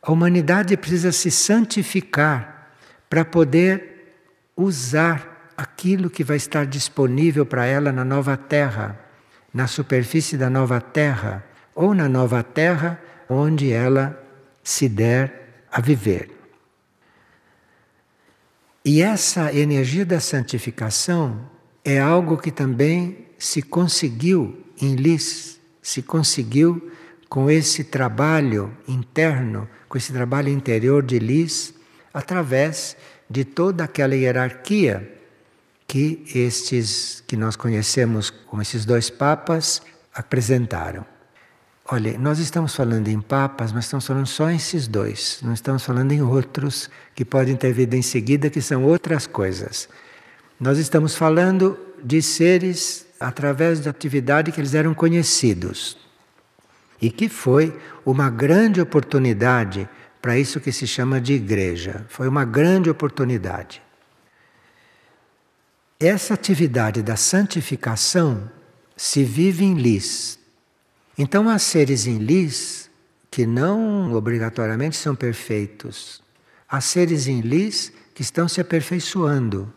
A 0.00 0.12
humanidade 0.12 0.76
precisa 0.76 1.10
se 1.10 1.32
santificar 1.32 2.70
para 3.10 3.24
poder 3.24 4.14
usar 4.56 5.52
aquilo 5.56 6.08
que 6.08 6.22
vai 6.22 6.36
estar 6.36 6.64
disponível 6.64 7.44
para 7.44 7.66
ela 7.66 7.90
na 7.90 8.04
nova 8.04 8.36
terra, 8.36 9.07
na 9.52 9.66
superfície 9.66 10.36
da 10.36 10.50
nova 10.50 10.80
terra 10.80 11.44
ou 11.74 11.94
na 11.94 12.08
nova 12.08 12.42
terra 12.42 13.00
onde 13.28 13.70
ela 13.70 14.22
se 14.62 14.88
der 14.88 15.64
a 15.70 15.80
viver. 15.80 16.30
E 18.84 19.02
essa 19.02 19.52
energia 19.52 20.04
da 20.04 20.20
santificação 20.20 21.48
é 21.84 21.98
algo 21.98 22.36
que 22.36 22.50
também 22.50 23.26
se 23.38 23.62
conseguiu 23.62 24.64
em 24.80 24.94
Lis, 24.94 25.60
se 25.82 26.02
conseguiu 26.02 26.90
com 27.28 27.50
esse 27.50 27.84
trabalho 27.84 28.74
interno, 28.86 29.68
com 29.88 29.98
esse 29.98 30.12
trabalho 30.12 30.48
interior 30.48 31.02
de 31.02 31.18
Lis, 31.18 31.74
através 32.12 32.96
de 33.28 33.44
toda 33.44 33.84
aquela 33.84 34.14
hierarquia 34.14 35.17
que 35.88 36.22
estes 36.34 37.24
que 37.26 37.34
nós 37.34 37.56
conhecemos 37.56 38.28
como 38.28 38.60
esses 38.60 38.84
dois 38.84 39.08
papas 39.08 39.80
apresentaram. 40.14 41.04
Olha, 41.90 42.18
nós 42.18 42.38
estamos 42.38 42.74
falando 42.74 43.08
em 43.08 43.18
papas, 43.18 43.72
mas 43.72 43.86
estamos 43.86 44.06
falando 44.06 44.26
só 44.26 44.50
esses 44.50 44.86
dois. 44.86 45.40
Não 45.42 45.54
estamos 45.54 45.82
falando 45.82 46.12
em 46.12 46.20
outros 46.20 46.90
que 47.14 47.24
podem 47.24 47.56
ter 47.56 47.72
vindo 47.72 47.94
em 47.94 48.02
seguida, 48.02 48.50
que 48.50 48.60
são 48.60 48.84
outras 48.84 49.26
coisas. 49.26 49.88
Nós 50.60 50.76
estamos 50.76 51.14
falando 51.14 51.78
de 52.04 52.20
seres 52.20 53.06
através 53.18 53.80
da 53.80 53.88
atividade 53.90 54.52
que 54.52 54.60
eles 54.60 54.74
eram 54.74 54.92
conhecidos. 54.92 55.96
E 57.00 57.10
que 57.10 57.30
foi 57.30 57.74
uma 58.04 58.28
grande 58.28 58.82
oportunidade 58.82 59.88
para 60.20 60.38
isso 60.38 60.60
que 60.60 60.70
se 60.70 60.86
chama 60.86 61.18
de 61.18 61.32
igreja. 61.32 62.04
Foi 62.10 62.28
uma 62.28 62.44
grande 62.44 62.90
oportunidade. 62.90 63.80
Essa 66.00 66.34
atividade 66.34 67.02
da 67.02 67.16
santificação 67.16 68.48
se 68.96 69.24
vive 69.24 69.64
em 69.64 69.74
lis, 69.74 70.38
então 71.16 71.48
há 71.48 71.58
seres 71.58 72.06
em 72.06 72.18
lis 72.18 72.88
que 73.28 73.44
não 73.44 74.12
obrigatoriamente 74.12 74.96
são 74.96 75.16
perfeitos. 75.16 76.22
Há 76.68 76.80
seres 76.80 77.26
em 77.26 77.40
lis 77.40 77.92
que 78.14 78.22
estão 78.22 78.46
se 78.46 78.60
aperfeiçoando 78.60 79.72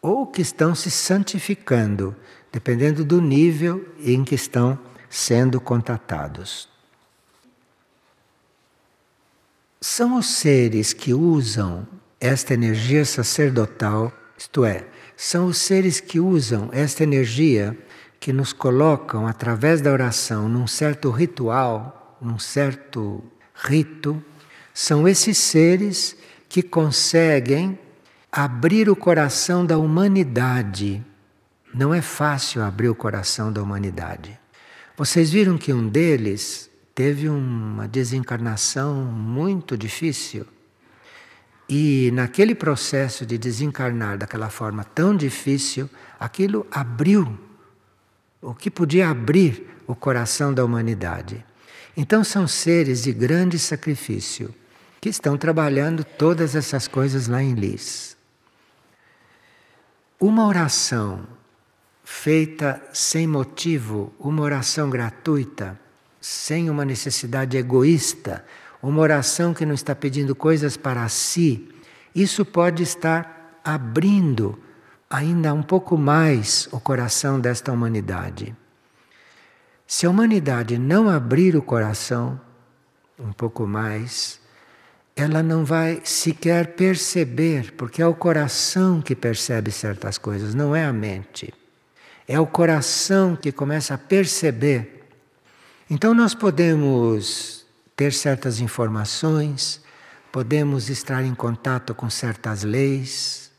ou 0.00 0.26
que 0.26 0.40
estão 0.40 0.74
se 0.74 0.90
santificando, 0.90 2.16
dependendo 2.50 3.04
do 3.04 3.20
nível 3.20 3.86
em 4.00 4.24
que 4.24 4.34
estão 4.34 4.78
sendo 5.10 5.60
contatados. 5.60 6.68
São 9.78 10.16
os 10.16 10.26
seres 10.26 10.94
que 10.94 11.12
usam 11.12 11.86
esta 12.18 12.54
energia 12.54 13.04
sacerdotal, 13.04 14.12
isto 14.38 14.64
é, 14.64 14.86
são 15.22 15.44
os 15.48 15.58
seres 15.58 16.00
que 16.00 16.18
usam 16.18 16.70
esta 16.72 17.02
energia 17.02 17.76
que 18.18 18.32
nos 18.32 18.54
colocam, 18.54 19.26
através 19.26 19.82
da 19.82 19.92
oração, 19.92 20.48
num 20.48 20.66
certo 20.66 21.10
ritual, 21.10 22.16
num 22.22 22.38
certo 22.38 23.22
rito, 23.54 24.24
são 24.72 25.06
esses 25.06 25.36
seres 25.36 26.16
que 26.48 26.62
conseguem 26.62 27.78
abrir 28.32 28.88
o 28.88 28.96
coração 28.96 29.66
da 29.66 29.76
humanidade. 29.76 31.04
Não 31.74 31.92
é 31.92 32.00
fácil 32.00 32.62
abrir 32.62 32.88
o 32.88 32.94
coração 32.94 33.52
da 33.52 33.62
humanidade. 33.62 34.40
Vocês 34.96 35.30
viram 35.30 35.58
que 35.58 35.70
um 35.70 35.86
deles 35.86 36.70
teve 36.94 37.28
uma 37.28 37.86
desencarnação 37.86 38.94
muito 38.94 39.76
difícil. 39.76 40.46
E 41.72 42.10
naquele 42.10 42.52
processo 42.52 43.24
de 43.24 43.38
desencarnar 43.38 44.18
daquela 44.18 44.50
forma 44.50 44.82
tão 44.82 45.16
difícil, 45.16 45.88
aquilo 46.18 46.66
abriu 46.68 47.38
o 48.42 48.52
que 48.52 48.68
podia 48.68 49.08
abrir 49.08 49.68
o 49.86 49.94
coração 49.94 50.52
da 50.52 50.64
humanidade. 50.64 51.44
Então 51.96 52.24
são 52.24 52.48
seres 52.48 53.04
de 53.04 53.12
grande 53.12 53.56
sacrifício 53.56 54.52
que 55.00 55.08
estão 55.08 55.38
trabalhando 55.38 56.02
todas 56.02 56.56
essas 56.56 56.88
coisas 56.88 57.28
lá 57.28 57.40
em 57.40 57.54
Lis. 57.54 58.16
Uma 60.18 60.48
oração 60.48 61.24
feita 62.02 62.82
sem 62.92 63.28
motivo, 63.28 64.12
uma 64.18 64.42
oração 64.42 64.90
gratuita, 64.90 65.78
sem 66.20 66.68
uma 66.68 66.84
necessidade 66.84 67.56
egoísta, 67.56 68.44
uma 68.82 69.00
oração 69.00 69.52
que 69.52 69.66
não 69.66 69.74
está 69.74 69.94
pedindo 69.94 70.34
coisas 70.34 70.76
para 70.76 71.08
si, 71.08 71.68
isso 72.14 72.44
pode 72.44 72.82
estar 72.82 73.60
abrindo 73.64 74.58
ainda 75.08 75.52
um 75.52 75.62
pouco 75.62 75.98
mais 75.98 76.68
o 76.72 76.80
coração 76.80 77.38
desta 77.40 77.72
humanidade. 77.72 78.54
Se 79.86 80.06
a 80.06 80.10
humanidade 80.10 80.78
não 80.78 81.10
abrir 81.10 81.56
o 81.56 81.62
coração 81.62 82.40
um 83.18 83.32
pouco 83.32 83.66
mais, 83.66 84.40
ela 85.16 85.42
não 85.42 85.64
vai 85.64 86.00
sequer 86.04 86.74
perceber, 86.74 87.72
porque 87.72 88.00
é 88.00 88.06
o 88.06 88.14
coração 88.14 89.02
que 89.02 89.14
percebe 89.14 89.70
certas 89.70 90.16
coisas, 90.16 90.54
não 90.54 90.74
é 90.74 90.84
a 90.84 90.92
mente. 90.92 91.52
É 92.26 92.38
o 92.38 92.46
coração 92.46 93.36
que 93.36 93.50
começa 93.50 93.94
a 93.94 93.98
perceber. 93.98 95.08
Então 95.90 96.14
nós 96.14 96.34
podemos 96.34 97.59
ter 98.00 98.14
certas 98.14 98.60
informações, 98.60 99.78
podemos 100.32 100.88
estar 100.88 101.22
em 101.22 101.34
contato 101.34 101.94
com 101.94 102.08
certas 102.08 102.62
leis, 102.62 103.52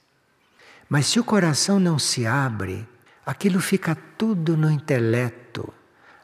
mas 0.90 1.06
se 1.06 1.20
o 1.20 1.24
coração 1.24 1.80
não 1.80 2.00
se 2.00 2.26
abre, 2.26 2.88
aquilo 3.24 3.60
fica 3.60 3.96
tudo 4.18 4.58
no 4.58 4.72
intelecto, 4.72 5.72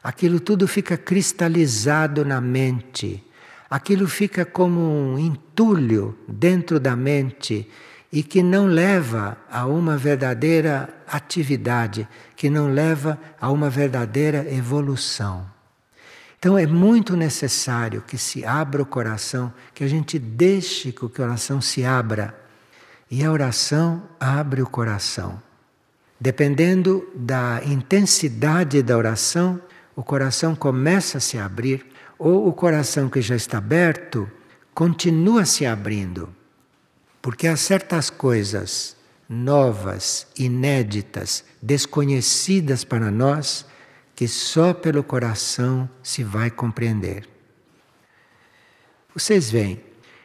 aquilo 0.02 0.40
tudo 0.40 0.66
fica 0.66 0.96
cristalizado 0.96 2.24
na 2.24 2.40
mente, 2.40 3.24
aquilo 3.70 4.08
fica 4.08 4.44
como 4.44 4.80
um 4.80 5.16
entulho 5.16 6.18
dentro 6.26 6.80
da 6.80 6.96
mente 6.96 7.70
e 8.10 8.24
que 8.24 8.42
não 8.42 8.66
leva 8.66 9.38
a 9.48 9.64
uma 9.64 9.96
verdadeira 9.96 10.92
atividade, 11.06 12.08
que 12.34 12.50
não 12.50 12.68
leva 12.68 13.16
a 13.40 13.48
uma 13.48 13.70
verdadeira 13.70 14.44
evolução. 14.52 15.57
Então 16.38 16.56
é 16.56 16.66
muito 16.66 17.16
necessário 17.16 18.02
que 18.02 18.16
se 18.16 18.44
abra 18.44 18.82
o 18.82 18.86
coração, 18.86 19.52
que 19.74 19.82
a 19.82 19.88
gente 19.88 20.18
deixe 20.18 20.92
que 20.92 21.04
o 21.04 21.08
coração 21.08 21.60
se 21.60 21.84
abra 21.84 22.38
e 23.10 23.24
a 23.24 23.32
oração 23.32 24.02
abre 24.20 24.62
o 24.62 24.66
coração. 24.66 25.42
Dependendo 26.20 27.08
da 27.14 27.60
intensidade 27.64 28.82
da 28.82 28.96
oração, 28.96 29.60
o 29.96 30.02
coração 30.02 30.54
começa 30.54 31.18
a 31.18 31.20
se 31.20 31.38
abrir, 31.38 31.86
ou 32.18 32.48
o 32.48 32.52
coração 32.52 33.08
que 33.08 33.20
já 33.20 33.36
está 33.36 33.58
aberto 33.58 34.30
continua 34.74 35.44
se 35.44 35.64
abrindo. 35.64 36.28
Porque 37.22 37.46
há 37.46 37.56
certas 37.56 38.10
coisas 38.10 38.96
novas, 39.28 40.26
inéditas, 40.36 41.44
desconhecidas 41.60 42.82
para 42.84 43.10
nós, 43.10 43.66
que 44.18 44.26
só 44.26 44.74
pelo 44.74 45.04
coração 45.04 45.88
se 46.02 46.24
vai 46.24 46.50
compreender. 46.50 47.28
Vocês 49.14 49.48
veem, 49.48 49.80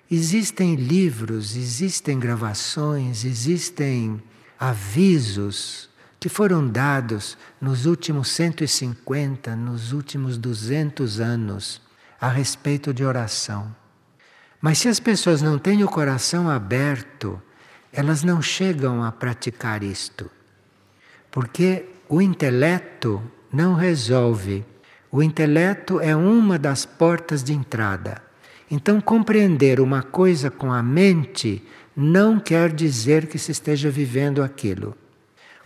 Existem 0.09 0.73
livros, 0.73 1.55
existem 1.55 2.19
gravações, 2.19 3.23
existem 3.23 4.19
avisos 4.59 5.91
que 6.19 6.27
foram 6.27 6.67
dados 6.67 7.37
nos 7.61 7.85
últimos 7.85 8.29
150, 8.29 9.55
nos 9.55 9.93
últimos 9.93 10.39
200 10.39 11.19
anos 11.19 11.79
a 12.19 12.29
respeito 12.29 12.91
de 12.95 13.05
oração. 13.05 13.75
Mas 14.59 14.79
se 14.79 14.87
as 14.87 14.99
pessoas 14.99 15.39
não 15.39 15.59
têm 15.59 15.83
o 15.83 15.87
coração 15.87 16.49
aberto, 16.49 17.39
elas 17.91 18.23
não 18.23 18.41
chegam 18.41 19.03
a 19.03 19.11
praticar 19.11 19.83
isto. 19.83 20.31
Porque 21.29 21.85
o 22.09 22.19
intelecto 22.19 23.21
não 23.53 23.75
resolve. 23.75 24.65
O 25.11 25.21
intelecto 25.21 25.99
é 25.99 26.15
uma 26.15 26.57
das 26.57 26.85
portas 26.85 27.43
de 27.43 27.53
entrada. 27.53 28.19
Então, 28.69 28.99
compreender 28.99 29.79
uma 29.79 30.01
coisa 30.01 30.49
com 30.49 30.73
a 30.73 30.81
mente 30.81 31.63
não 31.95 32.39
quer 32.39 32.73
dizer 32.73 33.27
que 33.27 33.37
se 33.37 33.51
esteja 33.51 33.91
vivendo 33.91 34.41
aquilo. 34.41 34.97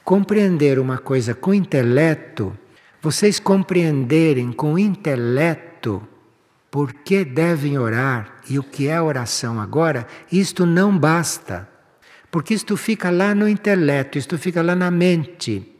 Compreender 0.03 0.77
uma 0.77 0.97
coisa 0.97 1.33
com 1.33 1.51
o 1.51 1.53
intelecto, 1.53 2.57
vocês 3.01 3.39
compreenderem 3.39 4.51
com 4.51 4.73
o 4.73 4.79
intelecto 4.79 6.05
por 6.69 6.93
que 6.93 7.23
devem 7.23 7.77
orar 7.77 8.35
e 8.49 8.59
o 8.59 8.63
que 8.63 8.89
é 8.89 9.01
oração 9.01 9.61
agora, 9.61 10.05
isto 10.29 10.65
não 10.65 10.97
basta. 10.97 11.69
Porque 12.29 12.53
isto 12.53 12.75
fica 12.75 13.09
lá 13.09 13.33
no 13.33 13.47
intelecto, 13.47 14.17
isto 14.17 14.37
fica 14.37 14.61
lá 14.61 14.75
na 14.75 14.91
mente. 14.91 15.76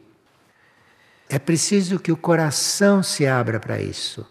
É 1.28 1.38
preciso 1.38 1.98
que 1.98 2.10
o 2.10 2.16
coração 2.16 3.02
se 3.02 3.26
abra 3.26 3.60
para 3.60 3.80
isso. 3.80 4.26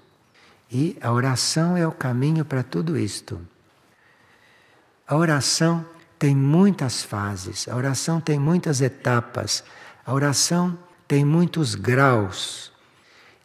E 0.71 0.97
a 1.01 1.11
oração 1.11 1.77
é 1.77 1.87
o 1.87 1.91
caminho 1.91 2.43
para 2.43 2.63
tudo 2.63 2.97
isto. 2.97 3.39
A 5.07 5.15
oração 5.15 5.85
tem 6.19 6.35
muitas 6.35 7.03
fases, 7.03 7.67
a 7.67 7.75
oração 7.75 8.19
tem 8.19 8.39
muitas 8.39 8.81
etapas, 8.81 9.63
a 10.05 10.13
oração 10.13 10.77
tem 11.07 11.23
muitos 11.23 11.75
graus. 11.75 12.71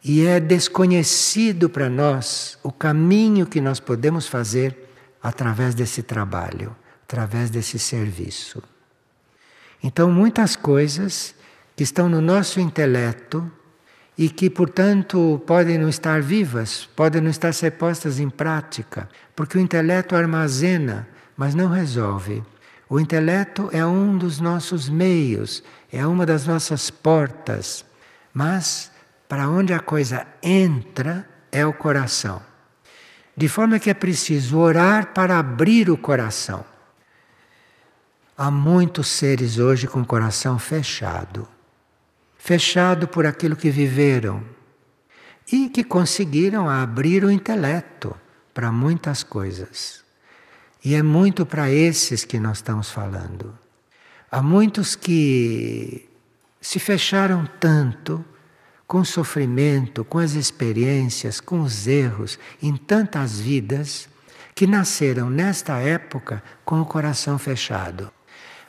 E 0.03 0.25
é 0.25 0.39
desconhecido 0.39 1.69
para 1.69 1.89
nós 1.89 2.57
o 2.61 2.71
caminho 2.71 3.45
que 3.45 3.61
nós 3.61 3.79
podemos 3.79 4.27
fazer 4.27 4.89
através 5.21 5.73
desse 5.73 6.03
trabalho, 6.03 6.75
através 7.03 7.49
desse 7.49 7.79
serviço. 7.79 8.61
Então, 9.81 10.11
muitas 10.11 10.57
coisas 10.57 11.33
que 11.75 11.83
estão 11.83 12.07
no 12.07 12.21
nosso 12.21 12.59
intelecto 12.59 13.51
e 14.17 14.29
que, 14.29 14.49
portanto, 14.49 15.41
podem 15.45 15.77
não 15.77 15.89
estar 15.89 16.21
vivas, 16.21 16.87
podem 16.95 17.21
não 17.21 17.31
estar 17.31 17.51
ser 17.53 17.71
postas 17.71 18.19
em 18.19 18.29
prática, 18.29 19.09
porque 19.35 19.57
o 19.57 19.61
intelecto 19.61 20.15
armazena, 20.15 21.07
mas 21.35 21.55
não 21.55 21.67
resolve. 21.67 22.43
O 22.87 22.99
intelecto 22.99 23.69
é 23.71 23.83
um 23.83 24.15
dos 24.17 24.39
nossos 24.39 24.87
meios, 24.87 25.63
é 25.91 26.05
uma 26.05 26.25
das 26.25 26.45
nossas 26.45 26.91
portas, 26.91 27.83
mas 28.31 28.91
para 29.27 29.49
onde 29.49 29.73
a 29.73 29.79
coisa 29.79 30.27
entra 30.43 31.27
é 31.51 31.65
o 31.65 31.73
coração. 31.73 32.41
De 33.35 33.47
forma 33.47 33.79
que 33.79 33.89
é 33.89 33.95
preciso 33.95 34.59
orar 34.59 35.07
para 35.07 35.39
abrir 35.39 35.89
o 35.89 35.97
coração. 35.97 36.63
Há 38.37 38.51
muitos 38.51 39.07
seres 39.07 39.57
hoje 39.57 39.87
com 39.87 40.01
o 40.01 40.05
coração 40.05 40.59
fechado 40.59 41.47
fechado 42.43 43.07
por 43.07 43.25
aquilo 43.25 43.55
que 43.55 43.69
viveram 43.69 44.43
e 45.49 45.69
que 45.69 45.81
conseguiram 45.81 46.69
abrir 46.69 47.23
o 47.23 47.31
intelecto 47.31 48.13
para 48.53 48.69
muitas 48.69 49.23
coisas. 49.23 50.03
E 50.83 50.93
é 50.93 51.01
muito 51.01 51.45
para 51.45 51.71
esses 51.71 52.25
que 52.25 52.41
nós 52.41 52.57
estamos 52.57 52.91
falando. 52.91 53.57
Há 54.29 54.41
muitos 54.41 54.93
que 54.93 56.09
se 56.59 56.79
fecharam 56.79 57.47
tanto 57.61 58.25
com 58.85 58.99
o 58.99 59.05
sofrimento, 59.05 60.03
com 60.03 60.19
as 60.19 60.33
experiências, 60.33 61.39
com 61.39 61.61
os 61.61 61.87
erros 61.87 62.37
em 62.61 62.75
tantas 62.75 63.39
vidas 63.39 64.09
que 64.53 64.67
nasceram 64.67 65.29
nesta 65.29 65.77
época 65.77 66.43
com 66.65 66.81
o 66.81 66.85
coração 66.85 67.39
fechado. 67.39 68.11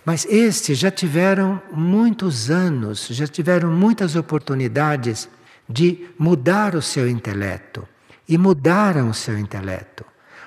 Mas 0.05 0.27
estes 0.27 0.79
já 0.79 0.91
tiveram 0.91 1.63
muitos 1.73 2.51
anos, 2.51 3.07
já 3.11 3.27
tiveram 3.27 3.71
muitas 3.71 4.17
oportunidades 4.17 5.29
de 5.69 6.07
mudar 6.19 6.75
o 6.75 6.83
seu 6.83 7.09
intelecto. 7.09 7.89
E 8.29 8.37
mudaram 8.37 9.11
o 9.11 9.15
seu 9.15 9.39
intelecto. 9.39 10.05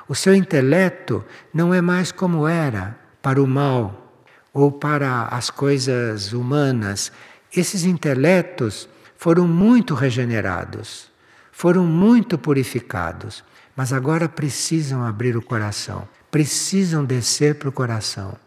O 0.08 0.16
seu 0.16 0.34
intelecto 0.34 1.24
não 1.53 1.74
é 1.74 1.82
mais 1.82 2.12
como 2.12 2.47
era 2.47 2.97
para 3.22 3.41
o 3.41 3.47
mal 3.47 4.24
ou 4.53 4.72
para 4.72 5.24
as 5.26 5.49
coisas 5.49 6.34
humanas. 6.34 7.12
Esses 7.55 7.84
intelectos 7.84 8.88
foram 9.18 9.47
muito 9.47 9.93
regenerados, 9.93 11.12
foram 11.51 11.86
muito 11.86 12.38
purificados, 12.38 13.43
mas 13.76 13.91
agora 13.91 14.30
precisam 14.30 15.03
abrir 15.03 15.36
o 15.36 15.41
coração, 15.41 16.08
precisam 16.32 17.03
descer 17.03 17.55
para 17.55 17.70
o 17.70 17.72
coração. 17.72 18.47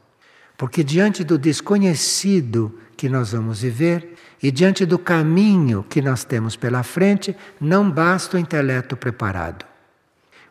Porque 0.61 0.85
diante 0.85 1.25
do 1.25 1.39
desconhecido 1.39 2.79
que 2.95 3.09
nós 3.09 3.33
vamos 3.33 3.63
viver 3.63 4.13
e 4.43 4.51
diante 4.51 4.85
do 4.85 4.99
caminho 4.99 5.83
que 5.89 6.03
nós 6.03 6.23
temos 6.23 6.55
pela 6.55 6.83
frente, 6.83 7.35
não 7.59 7.91
basta 7.91 8.37
o 8.37 8.39
intelecto 8.39 8.95
preparado. 8.95 9.65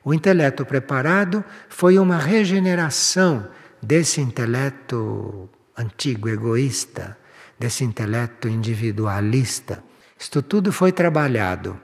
O 0.04 0.12
intelecto 0.12 0.66
preparado 0.66 1.46
foi 1.70 2.00
uma 2.00 2.18
regeneração 2.18 3.48
desse 3.84 4.20
intelecto 4.20 5.48
antigo, 5.78 6.28
egoísta, 6.28 7.16
desse 7.60 7.84
intelecto 7.84 8.50
individualista. 8.50 9.84
Isto 10.18 10.42
tudo 10.42 10.72
foi 10.72 10.92
trabalhado. 10.92 11.80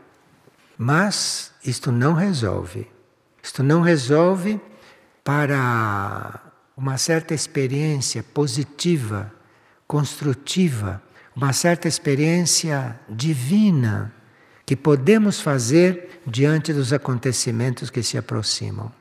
Mas 0.79 1.53
isto 1.63 1.91
não 1.91 2.13
resolve. 2.13 2.89
Isto 3.43 3.61
não 3.61 3.81
resolve 3.81 4.59
para 5.23 6.41
uma 6.77 6.97
certa 6.97 7.33
experiência 7.33 8.21
positiva, 8.21 9.31
construtiva, 9.87 11.01
uma 11.35 11.53
certa 11.53 11.87
experiência 11.87 12.99
divina 13.09 14.13
que 14.65 14.75
podemos 14.75 15.39
fazer 15.39 16.21
diante 16.25 16.73
dos 16.73 16.91
acontecimentos 16.91 17.89
que 17.89 18.01
se 18.01 18.17
aproximam. 18.17 18.91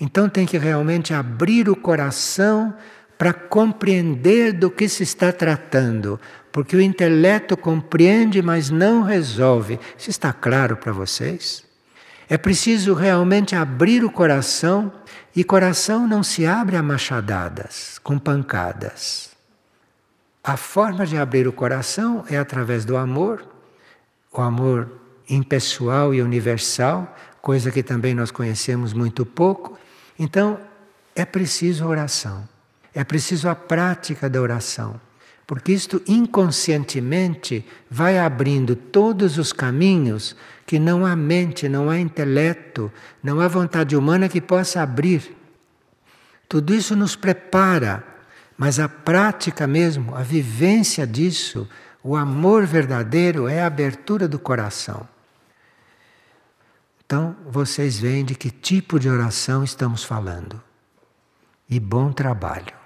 Então 0.00 0.28
tem 0.28 0.46
que 0.46 0.58
realmente 0.58 1.12
abrir 1.12 1.68
o 1.68 1.74
coração 1.74 2.74
para 3.16 3.32
compreender 3.32 4.52
do 4.52 4.70
que 4.70 4.88
se 4.88 5.02
está 5.02 5.32
tratando, 5.32 6.20
porque 6.52 6.76
o 6.76 6.80
intelecto 6.80 7.56
compreende, 7.56 8.40
mas 8.40 8.70
não 8.70 9.02
resolve. 9.02 9.80
Isso 9.98 10.10
está 10.10 10.32
claro 10.32 10.76
para 10.76 10.92
vocês? 10.92 11.67
É 12.28 12.36
preciso 12.36 12.92
realmente 12.92 13.56
abrir 13.56 14.04
o 14.04 14.10
coração 14.10 14.92
e 15.34 15.42
coração 15.42 16.06
não 16.06 16.22
se 16.22 16.44
abre 16.44 16.76
a 16.76 16.82
machadadas, 16.82 17.98
com 18.02 18.18
pancadas. 18.18 19.30
A 20.44 20.56
forma 20.56 21.06
de 21.06 21.16
abrir 21.16 21.48
o 21.48 21.52
coração 21.52 22.24
é 22.28 22.36
através 22.36 22.84
do 22.84 22.96
amor, 22.96 23.46
o 24.32 24.40
amor 24.40 24.90
impessoal 25.28 26.14
e 26.14 26.20
universal, 26.20 27.16
coisa 27.40 27.70
que 27.70 27.82
também 27.82 28.14
nós 28.14 28.30
conhecemos 28.30 28.92
muito 28.92 29.24
pouco. 29.24 29.78
Então, 30.18 30.60
é 31.14 31.24
preciso 31.24 31.86
oração, 31.86 32.48
é 32.94 33.04
preciso 33.04 33.48
a 33.48 33.54
prática 33.54 34.28
da 34.28 34.40
oração, 34.40 35.00
porque 35.46 35.72
isto 35.72 36.02
inconscientemente 36.06 37.64
vai 37.90 38.18
abrindo 38.18 38.76
todos 38.76 39.38
os 39.38 39.52
caminhos 39.52 40.36
que 40.68 40.78
não 40.78 41.06
há 41.06 41.16
mente, 41.16 41.66
não 41.66 41.88
há 41.88 41.98
intelecto, 41.98 42.92
não 43.22 43.40
há 43.40 43.48
vontade 43.48 43.96
humana 43.96 44.28
que 44.28 44.38
possa 44.38 44.82
abrir. 44.82 45.34
Tudo 46.46 46.74
isso 46.74 46.94
nos 46.94 47.16
prepara, 47.16 48.04
mas 48.54 48.78
a 48.78 48.86
prática 48.86 49.66
mesmo, 49.66 50.14
a 50.14 50.20
vivência 50.22 51.06
disso, 51.06 51.66
o 52.02 52.14
amor 52.14 52.66
verdadeiro 52.66 53.48
é 53.48 53.62
a 53.62 53.66
abertura 53.66 54.28
do 54.28 54.38
coração. 54.38 55.08
Então, 57.02 57.34
vocês 57.46 57.98
veem 57.98 58.22
de 58.22 58.34
que 58.34 58.50
tipo 58.50 59.00
de 59.00 59.08
oração 59.08 59.64
estamos 59.64 60.04
falando. 60.04 60.62
E 61.66 61.80
bom 61.80 62.12
trabalho. 62.12 62.77